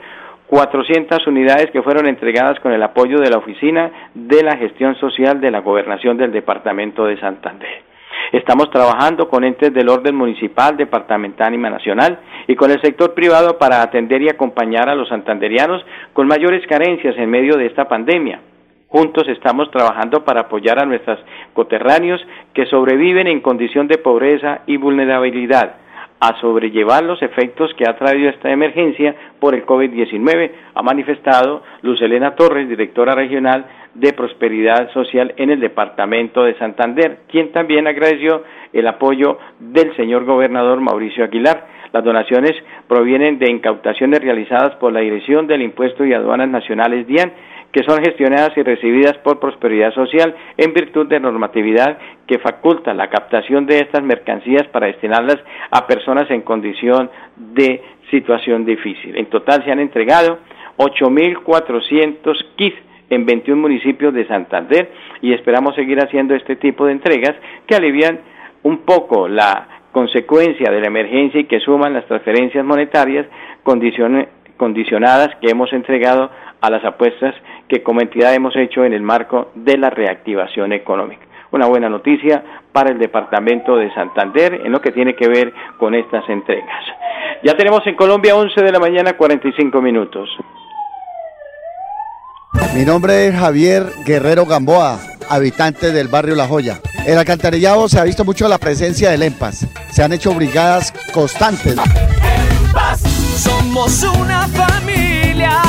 400 0.47 1.27
unidades 1.27 1.71
que 1.71 1.83
fueron 1.83 2.07
entregadas 2.07 2.61
con 2.61 2.73
el 2.73 2.83
apoyo 2.83 3.19
de 3.19 3.31
la 3.31 3.39
Oficina 3.39 4.11
de 4.15 4.43
la 4.43 4.57
Gestión 4.57 4.95
Social 4.97 5.41
de 5.41 5.51
la 5.51 5.61
Gobernación 5.61 6.19
del 6.19 6.31
Departamento 6.31 7.07
de 7.07 7.19
Santander. 7.19 7.94
Estamos 8.33 8.71
trabajando 8.71 9.29
con 9.29 9.45
entes 9.45 9.73
del 9.73 9.89
orden 9.89 10.15
municipal, 10.15 10.77
departamental 10.77 11.55
y 11.55 11.59
nacional 11.59 12.19
y 12.47 12.57
con 12.57 12.71
el 12.71 12.81
sector 12.81 13.15
privado 13.15 13.59
para 13.59 13.83
atender 13.83 14.23
y 14.23 14.29
acompañar 14.29 14.89
a 14.89 14.95
los 14.95 15.09
santanderianos 15.09 15.85
con 16.13 16.27
mayores 16.27 16.67
carencias 16.67 17.17
en 17.17 17.31
medio 17.31 17.57
de 17.57 17.67
esta 17.67 17.89
pandemia. 17.89 18.41
Juntos 18.89 19.27
estamos 19.29 19.71
trabajando 19.71 20.25
para 20.25 20.43
apoyar 20.43 20.81
a 20.81 20.87
nuestros 20.87 21.19
coterráneos 21.53 22.25
que 22.53 22.67
sobreviven 22.67 23.27
en 23.27 23.41
condición 23.41 23.89
de 23.89 23.99
pobreza 23.99 24.61
y 24.67 24.77
vulnerabilidad 24.77 25.77
a 26.21 26.41
sobrellevar 26.41 27.05
los 27.05 27.21
efectos 27.21 27.75
que 27.75 27.85
ha 27.89 27.97
traído 27.97 28.31
esta 28.31 28.51
emergencia 28.51 29.15
por 29.41 29.55
el 29.55 29.67
COVID-19, 29.67 30.53
ha 30.75 30.83
manifestado 30.83 31.63
Luz 31.83 32.01
Elena 32.01 32.35
Torres, 32.35 32.69
directora 32.69 33.15
regional 33.15 33.67
de 33.95 34.13
Prosperidad 34.13 34.93
Social 34.93 35.35
en 35.37 35.51
el 35.51 35.61
Departamento 35.61 36.45
de 36.45 36.57
Santander, 36.59 37.19
quien 37.29 37.53
también 37.53 37.87
agradeció 37.87 38.43
el 38.73 38.87
apoyo 38.87 39.39
del 39.61 39.95
señor 39.97 40.25
gobernador 40.25 40.81
Mauricio 40.81 41.25
Aguilar. 41.25 41.67
Las 41.93 42.05
donaciones 42.05 42.53
provienen 42.89 43.39
de 43.39 43.51
incautaciones 43.51 44.21
realizadas 44.21 44.75
por 44.77 44.93
la 44.93 45.01
Dirección 45.01 45.47
del 45.47 45.63
Impuesto 45.63 46.05
y 46.05 46.13
Aduanas 46.13 46.49
Nacionales 46.49 47.07
DIAN 47.07 47.33
que 47.75 47.83
son 47.83 48.05
gestionadas 48.05 48.57
y 48.57 48.63
recibidas 48.63 49.19
por 49.19 49.41
Prosperidad 49.41 49.93
Social 49.95 50.33
en 50.57 50.73
virtud 50.73 51.09
de 51.09 51.19
normatividad 51.19 51.99
que 52.25 52.39
faculta 52.39 52.95
la 52.95 53.11
captación 53.11 53.67
de 53.67 53.79
estas 53.79 54.01
mercancías 54.05 54.69
para 54.69 54.87
destinarlas 54.87 55.39
a 55.73 55.85
personas 55.89 56.31
en 56.31 56.43
condición 56.43 57.11
de 57.37 57.83
situación 58.13 58.65
difícil. 58.65 59.17
En 59.17 59.27
total 59.27 59.65
se 59.65 59.73
han 59.73 59.81
entregado 59.81 60.39
8.400 60.79 62.47
kits 62.55 62.79
en 63.11 63.27
21 63.27 63.61
municipios 63.61 64.15
de 64.15 64.27
Santander 64.27 64.91
y 65.21 65.33
esperamos 65.33 65.75
seguir 65.75 65.99
haciendo 65.99 66.35
este 66.35 66.57
tipo 66.57 66.87
de 66.87 66.93
entregas 66.93 67.35
que 67.67 67.75
alivian 67.75 68.21
un 68.63 68.79
poco 68.79 69.29
la 69.29 69.69
consecuencia 69.93 70.71
de 70.71 70.81
la 70.81 70.89
emergencia 70.89 71.41
y 71.41 71.45
que 71.45 71.61
suman 71.61 71.93
las 71.93 72.07
transferencias 72.07 72.65
monetarias 72.65 73.27
condicionadas 73.63 75.29
que 75.41 75.51
hemos 75.51 75.73
entregado 75.73 76.31
a 76.61 76.71
las 76.71 76.85
apuestas 76.85 77.35
que 77.69 77.83
como 77.83 78.01
entidad 78.01 78.35
hemos 78.35 78.57
hecho 78.57 78.85
en 78.85 78.93
el 78.93 79.03
marco 79.03 79.53
de 79.55 79.79
la 79.79 79.91
reactivación 79.91 80.73
económica. 80.73 81.23
Una 81.53 81.67
buena 81.67 81.89
noticia 81.89 82.43
para 82.73 82.91
el 82.91 82.99
departamento 82.99 83.77
de 83.77 83.93
Santander 83.95 84.63
en 84.65 84.73
lo 84.73 84.81
que 84.81 84.91
tiene 84.91 85.15
que 85.15 85.29
ver 85.29 85.53
con 85.79 85.95
estas 85.95 86.29
entregas. 86.29 86.85
Ya 87.45 87.55
tenemos 87.55 87.87
en 87.87 87.95
Colombia 87.95 88.35
11 88.35 88.65
de 88.65 88.73
la 88.73 88.81
mañana 88.81 89.13
45 89.13 89.81
minutos. 89.81 90.29
Mi 92.75 92.85
nombre 92.85 93.29
es 93.29 93.35
Javier 93.35 93.93
Guerrero 94.05 94.47
Gamboa, 94.47 95.01
habitante 95.29 95.93
del 95.93 96.09
barrio 96.09 96.35
La 96.35 96.49
Joya. 96.49 96.81
En 97.07 97.19
alcantarillado 97.19 97.89
se 97.89 97.99
ha 97.99 98.05
visto 98.05 98.25
mucho 98.25 98.49
la 98.49 98.59
presencia 98.59 99.11
del 99.11 99.23
EMPAS. 99.23 99.67
Se 99.93 100.03
han 100.03 100.13
hecho 100.13 100.35
brigadas 100.35 100.93
constantes. 101.13 101.77
somos 103.37 104.03
una 104.03 104.49
familia. 104.49 105.63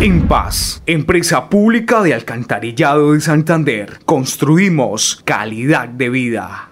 En 0.00 0.28
Paz, 0.28 0.82
empresa 0.86 1.48
pública 1.48 2.02
de 2.02 2.14
alcantarillado 2.14 3.14
de 3.14 3.20
Santander, 3.20 3.98
construimos 4.04 5.20
calidad 5.24 5.88
de 5.88 6.08
vida. 6.08 6.68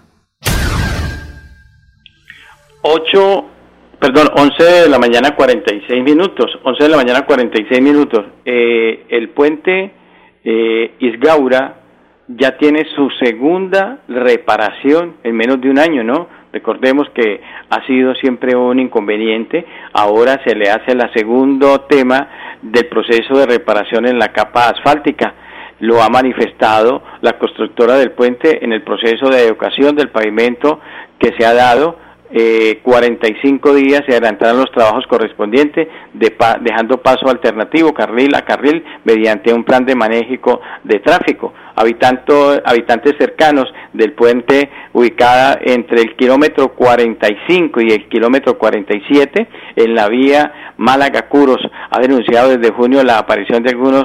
8, 2.82 3.55
perdón, 3.98 4.28
11 4.34 4.62
de 4.82 4.88
la 4.88 4.98
mañana 4.98 5.34
46 5.34 6.02
minutos, 6.02 6.58
11 6.62 6.82
de 6.82 6.88
la 6.88 6.96
mañana 6.96 7.26
46 7.26 7.80
minutos. 7.80 8.24
Eh, 8.44 9.06
el 9.08 9.30
puente 9.30 9.90
eh, 10.44 10.94
Isgaura 10.98 11.80
ya 12.28 12.56
tiene 12.56 12.86
su 12.94 13.08
segunda 13.22 14.00
reparación 14.08 15.16
en 15.22 15.36
menos 15.36 15.60
de 15.60 15.70
un 15.70 15.78
año, 15.78 16.02
¿no? 16.02 16.28
Recordemos 16.52 17.08
que 17.10 17.40
ha 17.70 17.86
sido 17.86 18.14
siempre 18.14 18.56
un 18.56 18.80
inconveniente, 18.80 19.66
ahora 19.92 20.40
se 20.44 20.54
le 20.54 20.70
hace 20.70 20.92
el 20.92 21.02
segundo 21.14 21.82
tema 21.82 22.28
del 22.62 22.86
proceso 22.86 23.38
de 23.38 23.46
reparación 23.46 24.06
en 24.06 24.18
la 24.18 24.32
capa 24.32 24.68
asfáltica. 24.68 25.34
Lo 25.80 26.02
ha 26.02 26.08
manifestado 26.08 27.02
la 27.20 27.38
constructora 27.38 27.96
del 27.96 28.12
puente 28.12 28.64
en 28.64 28.72
el 28.72 28.82
proceso 28.82 29.28
de 29.28 29.44
educación 29.44 29.94
del 29.94 30.08
pavimento 30.08 30.80
que 31.18 31.34
se 31.38 31.44
ha 31.44 31.52
dado 31.52 31.98
eh, 32.30 32.80
45 32.82 33.74
días 33.74 34.02
se 34.06 34.12
adelantarán 34.12 34.58
los 34.58 34.70
trabajos 34.72 35.06
correspondientes, 35.06 35.88
dejando 36.12 36.98
paso 36.98 37.28
alternativo 37.28 37.94
carril 37.94 38.34
a 38.34 38.42
carril 38.42 38.84
mediante 39.04 39.52
un 39.52 39.64
plan 39.64 39.84
de 39.84 39.94
manejo 39.94 40.60
de 40.84 40.98
tráfico. 41.00 41.52
habitantes 41.76 43.14
cercanos 43.18 43.72
del 43.92 44.12
puente 44.12 44.70
ubicada 44.92 45.58
entre 45.62 46.02
el 46.02 46.16
kilómetro 46.16 46.68
45 46.74 47.80
y 47.82 47.92
el 47.92 48.08
kilómetro 48.08 48.58
47 48.58 49.48
en 49.76 49.94
la 49.94 50.08
vía 50.08 50.74
Málaga-Curos 50.78 51.60
ha 51.90 52.00
denunciado 52.00 52.56
desde 52.56 52.74
junio 52.74 53.02
la 53.04 53.18
aparición 53.18 53.62
de 53.62 53.70
algunos 53.70 54.04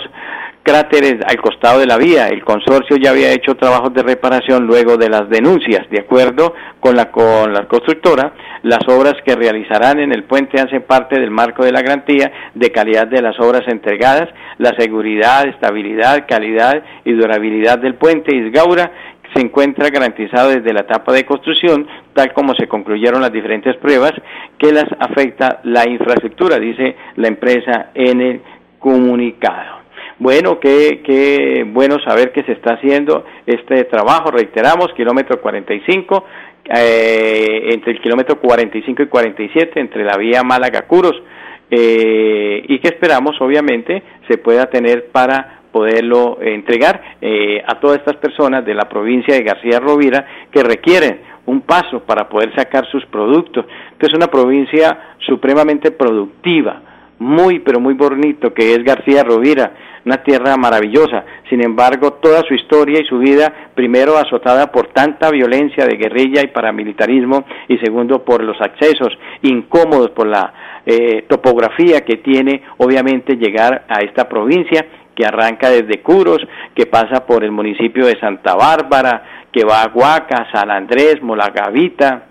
cráteres 0.63 1.17
al 1.25 1.41
costado 1.41 1.79
de 1.79 1.85
la 1.85 1.97
vía. 1.97 2.27
El 2.27 2.43
consorcio 2.43 2.97
ya 2.97 3.11
había 3.11 3.31
hecho 3.31 3.55
trabajos 3.55 3.93
de 3.93 4.03
reparación 4.03 4.65
luego 4.65 4.97
de 4.97 5.09
las 5.09 5.29
denuncias. 5.29 5.89
De 5.89 6.01
acuerdo 6.01 6.53
con 6.79 6.95
la, 6.95 7.11
con 7.11 7.53
la 7.53 7.67
constructora, 7.67 8.33
las 8.63 8.87
obras 8.87 9.15
que 9.25 9.35
realizarán 9.35 9.99
en 9.99 10.13
el 10.13 10.23
puente 10.23 10.61
hacen 10.61 10.83
parte 10.83 11.19
del 11.19 11.31
marco 11.31 11.63
de 11.63 11.71
la 11.71 11.81
garantía 11.81 12.31
de 12.53 12.71
calidad 12.71 13.07
de 13.07 13.21
las 13.21 13.39
obras 13.39 13.63
entregadas, 13.67 14.29
la 14.57 14.73
seguridad, 14.77 15.47
estabilidad, 15.47 16.25
calidad 16.27 16.83
y 17.05 17.13
durabilidad 17.13 17.79
del 17.79 17.95
puente 17.95 18.35
Isgaura 18.35 18.91
se 19.33 19.41
encuentra 19.41 19.89
garantizado 19.89 20.49
desde 20.49 20.73
la 20.73 20.81
etapa 20.81 21.13
de 21.13 21.25
construcción, 21.25 21.87
tal 22.13 22.33
como 22.33 22.53
se 22.53 22.67
concluyeron 22.67 23.21
las 23.21 23.31
diferentes 23.31 23.77
pruebas 23.77 24.11
que 24.57 24.73
las 24.73 24.87
afecta 24.99 25.61
la 25.63 25.87
infraestructura, 25.89 26.59
dice 26.59 26.95
la 27.15 27.29
empresa 27.29 27.91
en 27.93 28.21
el 28.21 28.41
comunicado. 28.77 29.80
Bueno, 30.21 30.59
qué, 30.59 31.01
qué 31.03 31.65
bueno 31.65 31.97
saber 32.05 32.31
que 32.31 32.43
se 32.43 32.51
está 32.51 32.75
haciendo 32.75 33.25
este 33.47 33.85
trabajo. 33.85 34.29
Reiteramos, 34.29 34.93
kilómetro 34.95 35.41
45, 35.41 36.25
eh, 36.65 37.69
entre 37.73 37.93
el 37.93 38.01
kilómetro 38.01 38.39
45 38.39 39.01
y 39.01 39.07
47, 39.07 39.79
entre 39.79 40.03
la 40.03 40.17
vía 40.17 40.43
Málaga-Curos, 40.43 41.23
eh, 41.71 42.63
y 42.67 42.77
que 42.77 42.89
esperamos, 42.89 43.35
obviamente, 43.41 44.03
se 44.29 44.37
pueda 44.37 44.67
tener 44.67 45.07
para 45.07 45.61
poderlo 45.71 46.37
entregar 46.39 47.17
eh, 47.19 47.63
a 47.65 47.79
todas 47.79 47.97
estas 47.97 48.17
personas 48.17 48.63
de 48.63 48.75
la 48.75 48.87
provincia 48.87 49.33
de 49.33 49.41
García 49.41 49.79
Rovira 49.79 50.23
que 50.51 50.61
requieren 50.61 51.21
un 51.47 51.61
paso 51.61 52.03
para 52.05 52.29
poder 52.29 52.53
sacar 52.55 52.85
sus 52.91 53.03
productos. 53.07 53.65
es 53.99 54.13
una 54.13 54.27
provincia 54.27 55.15
supremamente 55.25 55.89
productiva, 55.89 56.90
muy 57.21 57.59
pero 57.59 57.79
muy 57.79 57.93
bonito 57.93 58.53
que 58.53 58.73
es 58.73 58.83
García 58.83 59.23
Rovira 59.23 59.71
una 60.05 60.23
tierra 60.23 60.57
maravillosa. 60.57 61.23
Sin 61.49 61.63
embargo, 61.63 62.13
toda 62.13 62.41
su 62.47 62.53
historia 62.53 62.99
y 63.01 63.05
su 63.05 63.19
vida, 63.19 63.69
primero 63.75 64.17
azotada 64.17 64.71
por 64.71 64.87
tanta 64.87 65.29
violencia 65.29 65.85
de 65.85 65.97
guerrilla 65.97 66.41
y 66.41 66.47
paramilitarismo, 66.47 67.45
y 67.67 67.77
segundo 67.77 68.23
por 68.23 68.43
los 68.43 68.59
accesos 68.61 69.09
incómodos 69.43 70.11
por 70.11 70.27
la 70.27 70.53
eh, 70.85 71.25
topografía 71.27 72.01
que 72.01 72.17
tiene, 72.17 72.63
obviamente, 72.77 73.35
llegar 73.35 73.85
a 73.87 73.99
esta 74.03 74.27
provincia 74.27 74.85
que 75.15 75.25
arranca 75.25 75.69
desde 75.69 76.01
Curos, 76.01 76.39
que 76.73 76.85
pasa 76.85 77.25
por 77.25 77.43
el 77.43 77.51
municipio 77.51 78.05
de 78.05 78.19
Santa 78.19 78.55
Bárbara, 78.55 79.45
que 79.51 79.65
va 79.65 79.83
a 79.83 79.91
Huaca, 79.93 80.47
San 80.51 80.71
Andrés, 80.71 81.21
Molagavita, 81.21 82.30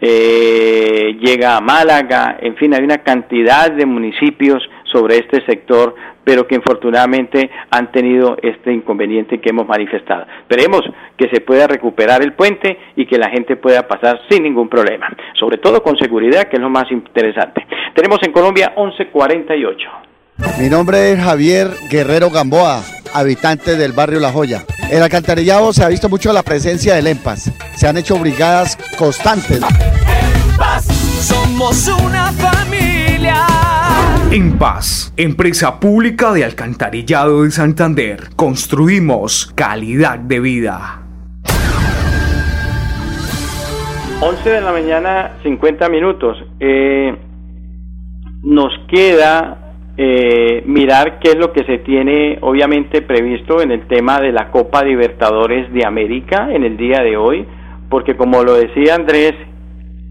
eh, 0.00 1.16
llega 1.20 1.56
a 1.56 1.60
Málaga, 1.60 2.38
en 2.40 2.56
fin, 2.56 2.74
hay 2.74 2.82
una 2.82 2.98
cantidad 2.98 3.70
de 3.70 3.86
municipios 3.86 4.62
sobre 4.84 5.18
este 5.18 5.44
sector 5.46 5.94
pero 6.24 6.46
que 6.46 6.54
infortunadamente 6.54 7.50
han 7.70 7.90
tenido 7.90 8.36
este 8.42 8.72
inconveniente 8.72 9.40
que 9.40 9.50
hemos 9.50 9.66
manifestado. 9.66 10.26
Esperemos 10.42 10.82
que 11.16 11.28
se 11.28 11.40
pueda 11.40 11.66
recuperar 11.66 12.22
el 12.22 12.34
puente 12.34 12.78
y 12.96 13.06
que 13.06 13.18
la 13.18 13.30
gente 13.30 13.56
pueda 13.56 13.88
pasar 13.88 14.20
sin 14.28 14.44
ningún 14.44 14.68
problema, 14.68 15.08
sobre 15.38 15.58
todo 15.58 15.82
con 15.82 15.98
seguridad, 15.98 16.44
que 16.44 16.56
es 16.56 16.62
lo 16.62 16.70
más 16.70 16.90
interesante. 16.90 17.66
Tenemos 17.94 18.18
en 18.22 18.32
Colombia 18.32 18.72
1148. 18.76 19.88
Mi 20.60 20.68
nombre 20.68 21.12
es 21.12 21.18
Javier 21.18 21.68
Guerrero 21.90 22.30
Gamboa, 22.30 22.82
habitante 23.12 23.76
del 23.76 23.92
barrio 23.92 24.20
La 24.20 24.32
Joya. 24.32 24.64
En 24.90 25.02
alcantarillado 25.02 25.72
se 25.72 25.84
ha 25.84 25.88
visto 25.88 26.08
mucho 26.08 26.32
la 26.32 26.42
presencia 26.42 26.94
del 26.94 27.06
EMPAS. 27.06 27.52
Se 27.76 27.88
han 27.88 27.96
hecho 27.96 28.18
brigadas 28.18 28.76
constantes. 28.98 29.60
somos 31.20 31.88
una 31.88 32.32
familia. 32.32 33.46
En 34.30 34.58
Paz, 34.58 35.12
empresa 35.16 35.80
pública 35.80 36.32
de 36.32 36.44
alcantarillado 36.44 37.42
de 37.42 37.50
Santander, 37.50 38.30
construimos 38.36 39.52
calidad 39.56 40.20
de 40.20 40.38
vida. 40.38 41.02
11 44.20 44.50
de 44.50 44.60
la 44.60 44.70
mañana, 44.70 45.32
50 45.42 45.88
minutos. 45.88 46.36
Eh, 46.60 47.16
nos 48.42 48.72
queda 48.88 49.59
eh, 50.02 50.62
mirar 50.64 51.18
qué 51.18 51.32
es 51.32 51.36
lo 51.36 51.52
que 51.52 51.62
se 51.64 51.76
tiene 51.80 52.38
obviamente 52.40 53.02
previsto 53.02 53.60
en 53.60 53.70
el 53.70 53.86
tema 53.86 54.18
de 54.18 54.32
la 54.32 54.50
Copa 54.50 54.82
Libertadores 54.82 55.70
de 55.74 55.84
América 55.86 56.48
en 56.50 56.64
el 56.64 56.78
día 56.78 57.02
de 57.02 57.18
hoy, 57.18 57.44
porque 57.90 58.16
como 58.16 58.42
lo 58.42 58.54
decía 58.54 58.94
Andrés, 58.94 59.34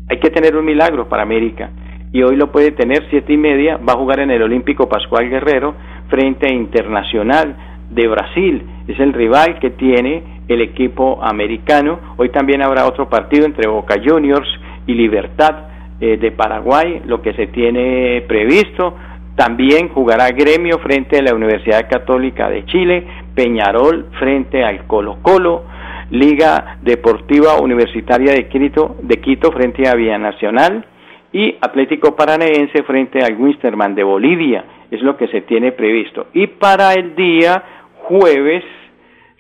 hay 0.08 0.19
que 0.19 0.30
tener 0.30 0.56
un 0.56 0.65
milagro 0.65 1.10
para 1.10 1.23
América 1.23 1.71
y 2.12 2.21
hoy 2.21 2.36
lo 2.36 2.52
puede 2.52 2.69
tener 2.69 3.08
siete 3.10 3.34
y 3.34 3.38
media, 3.38 3.78
va 3.78 3.93
a 3.93 3.97
jugar 3.97 4.19
en 4.19 4.30
el 4.30 4.43
Olímpico 4.43 4.88
Pascual 4.88 5.28
Guerrero 5.28 5.73
frente 6.08 6.45
a 6.45 6.54
Internacional 6.54 7.56
de 7.89 8.08
Brasil. 8.08 8.62
Es 8.88 8.99
el 8.99 9.12
rival 9.12 9.58
que 9.58 9.71
tiene 9.71 10.21
el 10.47 10.62
equipo 10.62 11.19
americano. 11.23 11.99
Hoy 12.17 12.30
también 12.30 12.62
habrá 12.62 12.86
otro 12.86 13.10
partido 13.10 13.47
entre 13.47 13.67
Boca 13.67 13.95
Juniors 14.06 14.47
y 14.86 14.93
Libertad 14.93 15.65
eh, 15.99 16.17
de 16.17 16.32
Paraguay, 16.32 17.02
lo 17.08 17.23
que 17.23 17.34
se 17.34 17.47
tiene 17.47 18.23
previsto. 18.28 18.95
También 19.39 19.88
jugará 19.88 20.32
Gremio 20.32 20.80
frente 20.80 21.17
a 21.17 21.21
la 21.21 21.34
Universidad 21.34 21.89
Católica 21.89 22.49
de 22.49 22.65
Chile, 22.65 23.08
Peñarol 23.34 24.08
frente 24.19 24.65
al 24.65 24.86
Colo 24.86 25.19
Colo, 25.21 25.63
Liga 26.12 26.78
Deportiva 26.82 27.58
Universitaria 27.62 28.34
de 28.34 28.49
Quito, 28.49 28.97
de 29.02 29.21
Quito 29.21 29.54
frente 29.54 29.88
a 29.88 29.95
Vía 29.95 30.17
Nacional 30.17 30.86
y 31.32 31.56
Atlético 31.62 32.17
Paranaense 32.17 32.84
frente 32.84 33.23
al 33.23 33.38
Winsterman 33.38 33.95
de 33.95 34.04
Bolivia. 34.04 34.65
Es 34.91 35.02
lo 35.02 35.15
que 35.15 35.30
se 35.30 35.39
tiene 35.39 35.71
previsto. 35.71 36.28
Y 36.34 36.47
para 36.47 36.91
el 36.95 37.15
día 37.15 37.63
jueves 38.10 38.65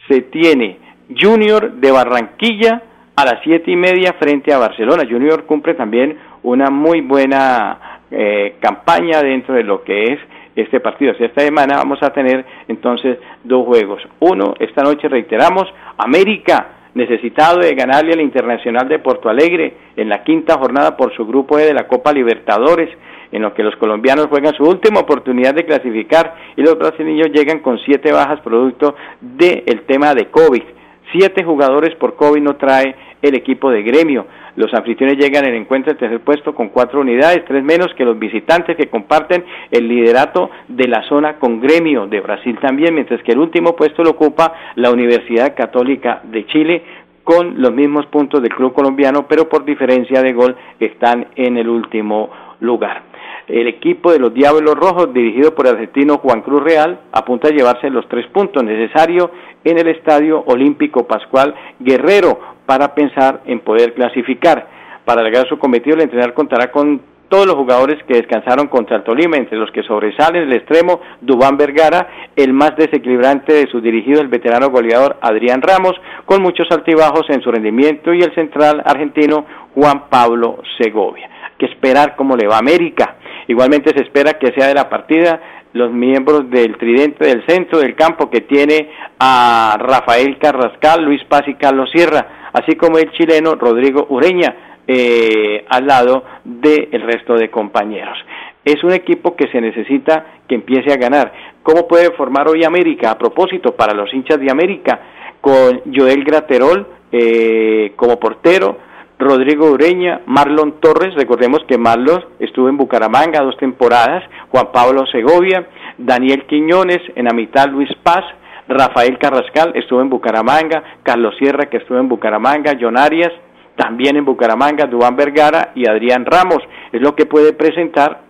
se 0.07 0.21
tiene 0.21 0.77
Junior 1.09 1.73
de 1.73 1.91
Barranquilla 1.91 2.83
a 3.17 3.25
las 3.25 3.41
siete 3.43 3.69
y 3.69 3.75
media 3.75 4.13
frente 4.13 4.53
a 4.53 4.59
Barcelona. 4.59 5.03
Junior 5.09 5.43
cumple 5.43 5.73
también 5.73 6.17
una 6.41 6.69
muy 6.69 7.01
buena 7.01 7.98
eh, 8.11 8.55
campaña 8.59 9.21
dentro 9.21 9.53
de 9.53 9.63
lo 9.63 9.83
que 9.83 10.03
es 10.03 10.19
este 10.55 10.79
partido. 10.79 11.13
Esta 11.17 11.41
semana 11.41 11.77
vamos 11.77 12.01
a 12.01 12.11
tener 12.11 12.45
entonces 12.67 13.17
dos 13.43 13.65
juegos. 13.65 14.01
Uno, 14.19 14.53
esta 14.59 14.83
noche 14.83 15.07
reiteramos, 15.07 15.67
América 15.97 16.79
necesitado 16.93 17.59
de 17.59 17.75
ganarle 17.75 18.13
al 18.13 18.21
Internacional 18.21 18.87
de 18.87 18.99
Porto 18.99 19.29
Alegre 19.29 19.73
en 19.95 20.09
la 20.09 20.23
quinta 20.23 20.57
jornada 20.57 20.97
por 20.97 21.15
su 21.15 21.25
grupo 21.25 21.59
E 21.59 21.65
de 21.65 21.73
la 21.73 21.87
Copa 21.87 22.11
Libertadores, 22.11 22.89
en 23.31 23.43
lo 23.43 23.53
que 23.53 23.63
los 23.63 23.75
colombianos 23.75 24.27
juegan 24.27 24.55
su 24.55 24.63
última 24.63 25.01
oportunidad 25.01 25.53
de 25.53 25.65
clasificar 25.65 26.35
y 26.55 26.61
los 26.61 26.77
brasileños 26.77 27.29
llegan 27.31 27.59
con 27.59 27.77
siete 27.79 28.11
bajas 28.11 28.41
producto 28.41 28.95
del 29.21 29.83
tema 29.85 30.15
de 30.15 30.29
COVID. 30.29 30.63
Siete 31.11 31.43
jugadores 31.43 31.95
por 31.95 32.15
COVID 32.15 32.41
no 32.41 32.55
trae 32.55 32.95
el 33.21 33.35
equipo 33.35 33.69
de 33.69 33.83
gremio. 33.83 34.25
Los 34.59 34.73
anfitriones 34.73 35.17
llegan 35.17 35.47
en 35.47 35.55
encuentro 35.55 35.93
de 35.93 35.99
tercer 35.99 36.19
puesto 36.19 36.53
con 36.53 36.67
cuatro 36.67 36.99
unidades, 36.99 37.45
tres 37.45 37.63
menos 37.63 37.93
que 37.95 38.03
los 38.03 38.19
visitantes 38.19 38.75
que 38.75 38.89
comparten 38.89 39.45
el 39.71 39.87
liderato 39.87 40.49
de 40.67 40.85
la 40.85 41.01
zona 41.07 41.39
con 41.39 41.61
gremio 41.61 42.07
de 42.07 42.19
Brasil 42.19 42.59
también, 42.59 42.93
mientras 42.93 43.23
que 43.23 43.31
el 43.31 43.39
último 43.39 43.73
puesto 43.73 44.03
lo 44.03 44.09
ocupa 44.09 44.53
la 44.75 44.91
Universidad 44.91 45.55
Católica 45.55 46.19
de 46.25 46.45
Chile 46.47 46.83
con 47.23 47.61
los 47.61 47.71
mismos 47.71 48.07
puntos 48.07 48.41
del 48.41 48.53
club 48.53 48.73
colombiano, 48.73 49.27
pero 49.29 49.47
por 49.47 49.63
diferencia 49.63 50.21
de 50.21 50.33
gol 50.33 50.57
están 50.77 51.27
en 51.37 51.55
el 51.55 51.69
último 51.69 52.29
lugar. 52.59 53.08
El 53.49 53.67
equipo 53.67 54.11
de 54.11 54.19
los 54.19 54.31
Diablos 54.31 54.75
Rojos, 54.75 55.11
dirigido 55.11 55.55
por 55.55 55.65
el 55.65 55.73
argentino 55.73 56.19
Juan 56.19 56.41
Cruz 56.41 56.63
Real, 56.63 56.99
apunta 57.11 57.47
a 57.47 57.51
llevarse 57.51 57.89
los 57.89 58.07
tres 58.07 58.27
puntos 58.27 58.63
necesarios 58.63 59.31
en 59.63 59.79
el 59.79 59.87
Estadio 59.87 60.43
Olímpico 60.45 61.07
Pascual 61.07 61.55
Guerrero 61.79 62.39
para 62.67 62.93
pensar 62.93 63.41
en 63.45 63.61
poder 63.61 63.95
clasificar. 63.95 64.67
Para 65.03 65.23
lograr 65.23 65.47
su 65.49 65.57
cometido, 65.57 65.95
el 65.95 66.03
entrenador 66.03 66.35
contará 66.35 66.69
con 66.69 67.01
todos 67.27 67.47
los 67.47 67.55
jugadores 67.55 67.97
que 68.03 68.15
descansaron 68.15 68.67
contra 68.67 68.97
el 68.97 69.03
Tolima, 69.03 69.37
entre 69.37 69.57
los 69.57 69.71
que 69.71 69.81
sobresalen 69.81 70.43
el 70.43 70.53
extremo 70.53 70.99
Dubán 71.21 71.57
Vergara, 71.57 72.07
el 72.35 72.53
más 72.53 72.75
desequilibrante 72.75 73.53
de 73.53 73.67
sus 73.71 73.81
dirigidos, 73.81 74.21
el 74.21 74.27
veterano 74.27 74.69
goleador 74.69 75.17
Adrián 75.21 75.63
Ramos, 75.63 75.93
con 76.25 76.43
muchos 76.43 76.67
altibajos 76.69 77.27
en 77.29 77.41
su 77.41 77.51
rendimiento, 77.51 78.13
y 78.13 78.21
el 78.21 78.33
central 78.35 78.83
argentino 78.85 79.45
Juan 79.73 80.09
Pablo 80.09 80.61
Segovia. 80.79 81.29
Que 81.57 81.65
esperar 81.65 82.15
cómo 82.15 82.35
le 82.35 82.47
va 82.47 82.55
a 82.55 82.59
América. 82.59 83.15
Igualmente 83.49 83.91
se 83.93 84.03
espera 84.03 84.39
que 84.39 84.53
sea 84.53 84.67
de 84.67 84.75
la 84.75 84.89
partida 84.89 85.41
los 85.73 85.91
miembros 85.91 86.49
del 86.49 86.77
tridente 86.77 87.27
del 87.27 87.45
centro 87.45 87.79
del 87.79 87.95
campo 87.95 88.29
que 88.29 88.41
tiene 88.41 88.89
a 89.19 89.75
Rafael 89.77 90.37
Carrascal, 90.39 91.03
Luis 91.03 91.23
Paz 91.25 91.43
y 91.47 91.55
Carlos 91.55 91.91
Sierra 91.91 92.39
así 92.53 92.75
como 92.75 92.97
el 92.97 93.11
chileno 93.11 93.55
Rodrigo 93.55 94.07
Ureña 94.09 94.55
eh, 94.87 95.65
al 95.69 95.85
lado 95.85 96.23
del 96.43 97.01
resto 97.01 97.35
de 97.35 97.49
compañeros. 97.49 98.17
Es 98.65 98.83
un 98.83 98.91
equipo 98.91 99.35
que 99.35 99.47
se 99.49 99.61
necesita 99.61 100.25
que 100.47 100.55
empiece 100.55 100.91
a 100.91 100.97
ganar. 100.97 101.31
¿Cómo 101.63 101.87
puede 101.87 102.11
formar 102.11 102.47
hoy 102.47 102.63
América? 102.63 103.11
A 103.11 103.17
propósito, 103.17 103.75
para 103.75 103.93
los 103.93 104.13
hinchas 104.13 104.39
de 104.39 104.51
América, 104.51 104.99
con 105.41 105.81
Joel 105.95 106.23
Graterol 106.23 106.87
eh, 107.11 107.93
como 107.95 108.19
portero, 108.19 108.77
Rodrigo 109.19 109.69
Ureña, 109.69 110.21
Marlon 110.27 110.79
Torres, 110.79 111.13
recordemos 111.13 111.59
que 111.67 111.77
Marlon 111.77 112.23
estuvo 112.39 112.69
en 112.69 112.77
Bucaramanga 112.77 113.41
dos 113.41 113.57
temporadas, 113.57 114.23
Juan 114.47 114.71
Pablo 114.71 115.05
Segovia, 115.07 115.67
Daniel 115.97 116.45
Quiñones, 116.47 117.01
en 117.15 117.25
la 117.25 117.33
mitad 117.33 117.67
Luis 117.67 117.89
Paz, 118.01 118.23
Rafael 118.69 119.17
Carrascal 119.17 119.73
estuvo 119.75 119.99
en 119.99 120.09
Bucaramanga, 120.09 120.83
Carlos 121.03 121.35
Sierra 121.37 121.69
que 121.69 121.77
estuvo 121.77 121.99
en 121.99 122.07
Bucaramanga, 122.07 122.77
John 122.79 122.97
Arias 122.97 123.33
también 123.75 124.15
en 124.15 124.23
Bucaramanga, 124.23 124.85
Dubán 124.85 125.17
Vergara 125.17 125.71
y 125.75 125.89
Adrián 125.89 126.25
Ramos. 126.25 126.61
Es 126.91 127.01
lo 127.01 127.15
que 127.15 127.25
puede 127.25 127.53
presentar 127.53 128.21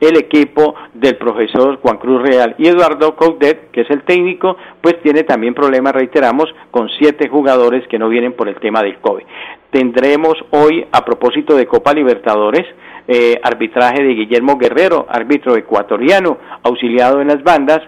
el 0.00 0.16
equipo 0.16 0.74
del 0.94 1.16
profesor 1.16 1.78
Juan 1.80 1.98
Cruz 1.98 2.22
Real 2.22 2.54
y 2.58 2.68
Eduardo 2.68 3.16
Coudet, 3.16 3.70
que 3.70 3.82
es 3.82 3.90
el 3.90 4.02
técnico, 4.02 4.56
pues 4.80 5.00
tiene 5.02 5.22
también 5.22 5.54
problemas, 5.54 5.94
reiteramos, 5.94 6.46
con 6.70 6.88
siete 6.98 7.28
jugadores 7.28 7.86
que 7.88 7.98
no 7.98 8.08
vienen 8.08 8.32
por 8.32 8.48
el 8.48 8.56
tema 8.56 8.82
del 8.82 8.98
COVID. 8.98 9.24
Tendremos 9.70 10.34
hoy, 10.50 10.86
a 10.90 11.04
propósito 11.04 11.56
de 11.56 11.66
Copa 11.66 11.92
Libertadores, 11.92 12.66
eh, 13.06 13.40
arbitraje 13.42 14.02
de 14.02 14.14
Guillermo 14.14 14.56
Guerrero, 14.56 15.06
árbitro 15.08 15.56
ecuatoriano, 15.56 16.38
auxiliado 16.62 17.20
en 17.20 17.28
las 17.28 17.42
bandas, 17.42 17.80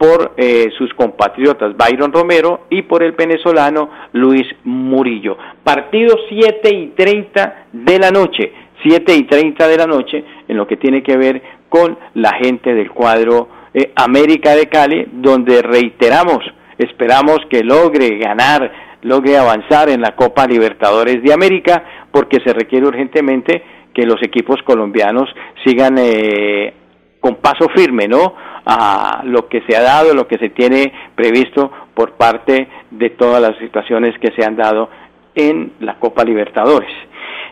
por 0.00 0.32
eh, 0.38 0.70
sus 0.78 0.94
compatriotas 0.94 1.76
Byron 1.76 2.10
Romero 2.10 2.62
y 2.70 2.80
por 2.82 3.02
el 3.02 3.12
venezolano 3.12 3.90
Luis 4.14 4.46
Murillo. 4.64 5.36
Partido 5.62 6.16
7 6.26 6.74
y 6.74 6.86
30 6.96 7.66
de 7.72 7.98
la 7.98 8.10
noche, 8.10 8.50
7 8.82 9.14
y 9.14 9.24
30 9.24 9.68
de 9.68 9.76
la 9.76 9.86
noche, 9.86 10.24
en 10.48 10.56
lo 10.56 10.66
que 10.66 10.78
tiene 10.78 11.02
que 11.02 11.18
ver 11.18 11.42
con 11.68 11.98
la 12.14 12.32
gente 12.32 12.74
del 12.74 12.90
cuadro 12.90 13.48
eh, 13.74 13.92
América 13.94 14.56
de 14.56 14.70
Cali, 14.70 15.06
donde 15.12 15.60
reiteramos, 15.60 16.38
esperamos 16.78 17.40
que 17.50 17.62
logre 17.62 18.16
ganar, 18.16 18.72
logre 19.02 19.36
avanzar 19.36 19.88
en 19.88 20.00
la 20.00 20.14
Copa 20.14 20.46
Libertadores 20.46 21.22
de 21.22 21.32
América, 21.32 21.84
porque 22.10 22.38
se 22.44 22.52
requiere 22.52 22.86
urgentemente 22.86 23.62
que 23.94 24.06
los 24.06 24.22
equipos 24.22 24.62
colombianos 24.64 25.28
sigan 25.64 25.96
eh, 25.98 26.74
con 27.20 27.36
paso 27.36 27.68
firme, 27.74 28.08
¿no? 28.08 28.34
A 28.64 29.22
lo 29.24 29.48
que 29.48 29.62
se 29.68 29.76
ha 29.76 29.82
dado, 29.82 30.14
lo 30.14 30.28
que 30.28 30.38
se 30.38 30.50
tiene 30.50 30.92
previsto 31.14 31.70
por 31.94 32.12
parte 32.12 32.68
de 32.90 33.10
todas 33.10 33.40
las 33.40 33.58
situaciones 33.58 34.14
que 34.18 34.32
se 34.36 34.44
han 34.44 34.56
dado 34.56 34.90
en 35.34 35.72
la 35.80 35.98
Copa 35.98 36.24
Libertadores. 36.24 36.90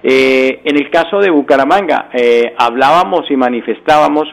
Eh, 0.02 0.60
en 0.64 0.76
el 0.76 0.90
caso 0.90 1.18
de 1.18 1.30
Bucaramanga, 1.30 2.08
eh, 2.12 2.54
hablábamos 2.56 3.30
y 3.30 3.36
manifestábamos 3.36 4.28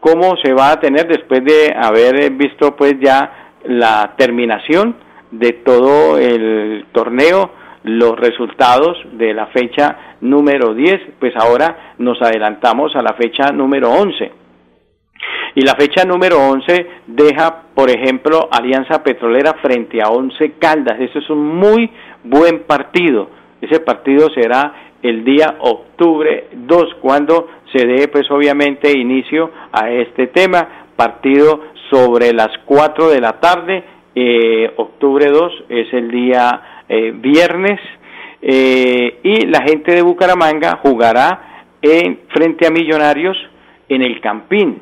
cómo 0.00 0.36
se 0.42 0.54
va 0.54 0.72
a 0.72 0.80
tener 0.80 1.06
después 1.06 1.44
de 1.44 1.74
haber 1.76 2.30
visto 2.30 2.74
pues 2.74 2.94
ya 3.00 3.50
la 3.64 4.14
terminación 4.16 4.96
de 5.30 5.52
todo 5.64 6.18
el 6.18 6.86
torneo, 6.92 7.50
los 7.84 8.18
resultados 8.18 8.98
de 9.12 9.32
la 9.32 9.46
fecha 9.46 10.16
número 10.20 10.74
10, 10.74 11.00
pues 11.18 11.34
ahora 11.36 11.94
nos 11.98 12.20
adelantamos 12.20 12.94
a 12.94 13.02
la 13.02 13.14
fecha 13.14 13.52
número 13.52 13.90
11. 13.90 14.32
Y 15.54 15.62
la 15.62 15.74
fecha 15.74 16.04
número 16.04 16.38
11 16.38 16.86
deja, 17.06 17.62
por 17.74 17.90
ejemplo, 17.90 18.48
Alianza 18.50 19.02
Petrolera 19.02 19.54
frente 19.60 20.00
a 20.02 20.08
Once 20.08 20.52
Caldas. 20.58 21.00
Eso 21.00 21.18
es 21.18 21.28
un 21.30 21.44
muy 21.56 21.90
buen 22.24 22.60
partido. 22.64 23.30
Ese 23.60 23.80
partido 23.80 24.28
será 24.30 24.90
el 25.02 25.24
día 25.24 25.56
octubre 25.60 26.48
2, 26.52 26.94
cuando 27.00 27.48
se 27.74 27.86
dé, 27.86 28.08
pues 28.08 28.30
obviamente, 28.30 28.90
inicio 28.96 29.50
a 29.72 29.90
este 29.90 30.28
tema. 30.28 30.86
Partido 30.96 31.62
sobre 31.90 32.32
las 32.32 32.50
4 32.66 33.08
de 33.08 33.20
la 33.20 33.40
tarde, 33.40 33.82
eh, 34.14 34.72
octubre 34.76 35.26
2 35.26 35.64
es 35.68 35.92
el 35.92 36.10
día 36.10 36.84
eh, 36.88 37.12
viernes. 37.14 37.80
Eh, 38.42 39.18
y 39.22 39.46
la 39.46 39.62
gente 39.62 39.94
de 39.94 40.02
Bucaramanga 40.02 40.78
jugará 40.82 41.66
en, 41.82 42.20
frente 42.28 42.66
a 42.66 42.70
Millonarios 42.70 43.36
en 43.88 44.02
el 44.02 44.20
Campín 44.20 44.80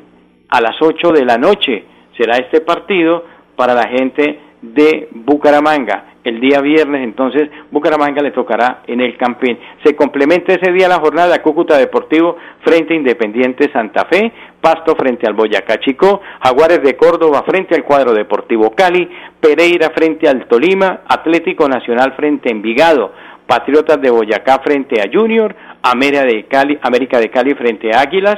a 0.49 0.61
las 0.61 0.81
8 0.81 1.11
de 1.11 1.25
la 1.25 1.37
noche 1.37 1.83
será 2.17 2.37
este 2.37 2.61
partido 2.61 3.23
para 3.55 3.73
la 3.73 3.87
gente 3.87 4.39
de 4.61 5.07
Bucaramanga. 5.11 6.05
El 6.21 6.41
día 6.41 6.59
viernes, 6.59 7.03
entonces, 7.03 7.49
Bucaramanga 7.71 8.21
le 8.21 8.31
tocará 8.31 8.81
en 8.87 8.99
el 8.99 9.15
Campín. 9.15 9.57
Se 9.83 9.95
complementa 9.95 10.53
ese 10.53 10.71
día 10.73 10.89
la 10.89 10.99
jornada 10.99 11.41
Cúcuta 11.41 11.77
Deportivo 11.77 12.35
frente 12.61 12.93
a 12.93 12.97
Independiente 12.97 13.71
Santa 13.71 14.05
Fe, 14.05 14.31
Pasto 14.61 14.95
frente 14.95 15.25
al 15.25 15.33
Boyacá 15.33 15.79
Chico, 15.79 16.21
Jaguares 16.43 16.83
de 16.83 16.97
Córdoba 16.97 17.43
frente 17.47 17.75
al 17.75 17.83
cuadro 17.83 18.13
Deportivo 18.13 18.71
Cali, 18.71 19.09
Pereira 19.39 19.91
frente 19.91 20.27
al 20.27 20.47
Tolima, 20.47 21.01
Atlético 21.07 21.67
Nacional 21.69 22.13
frente 22.15 22.49
a 22.49 22.51
Envigado, 22.51 23.13
Patriotas 23.47 24.01
de 24.01 24.09
Boyacá 24.09 24.59
frente 24.59 25.01
a 25.01 25.09
Junior, 25.11 25.55
América 25.81 26.23
de 26.23 26.45
Cali, 26.45 26.77
América 26.81 27.19
de 27.19 27.29
Cali 27.29 27.53
frente 27.55 27.95
a 27.95 28.01
Águilas, 28.01 28.37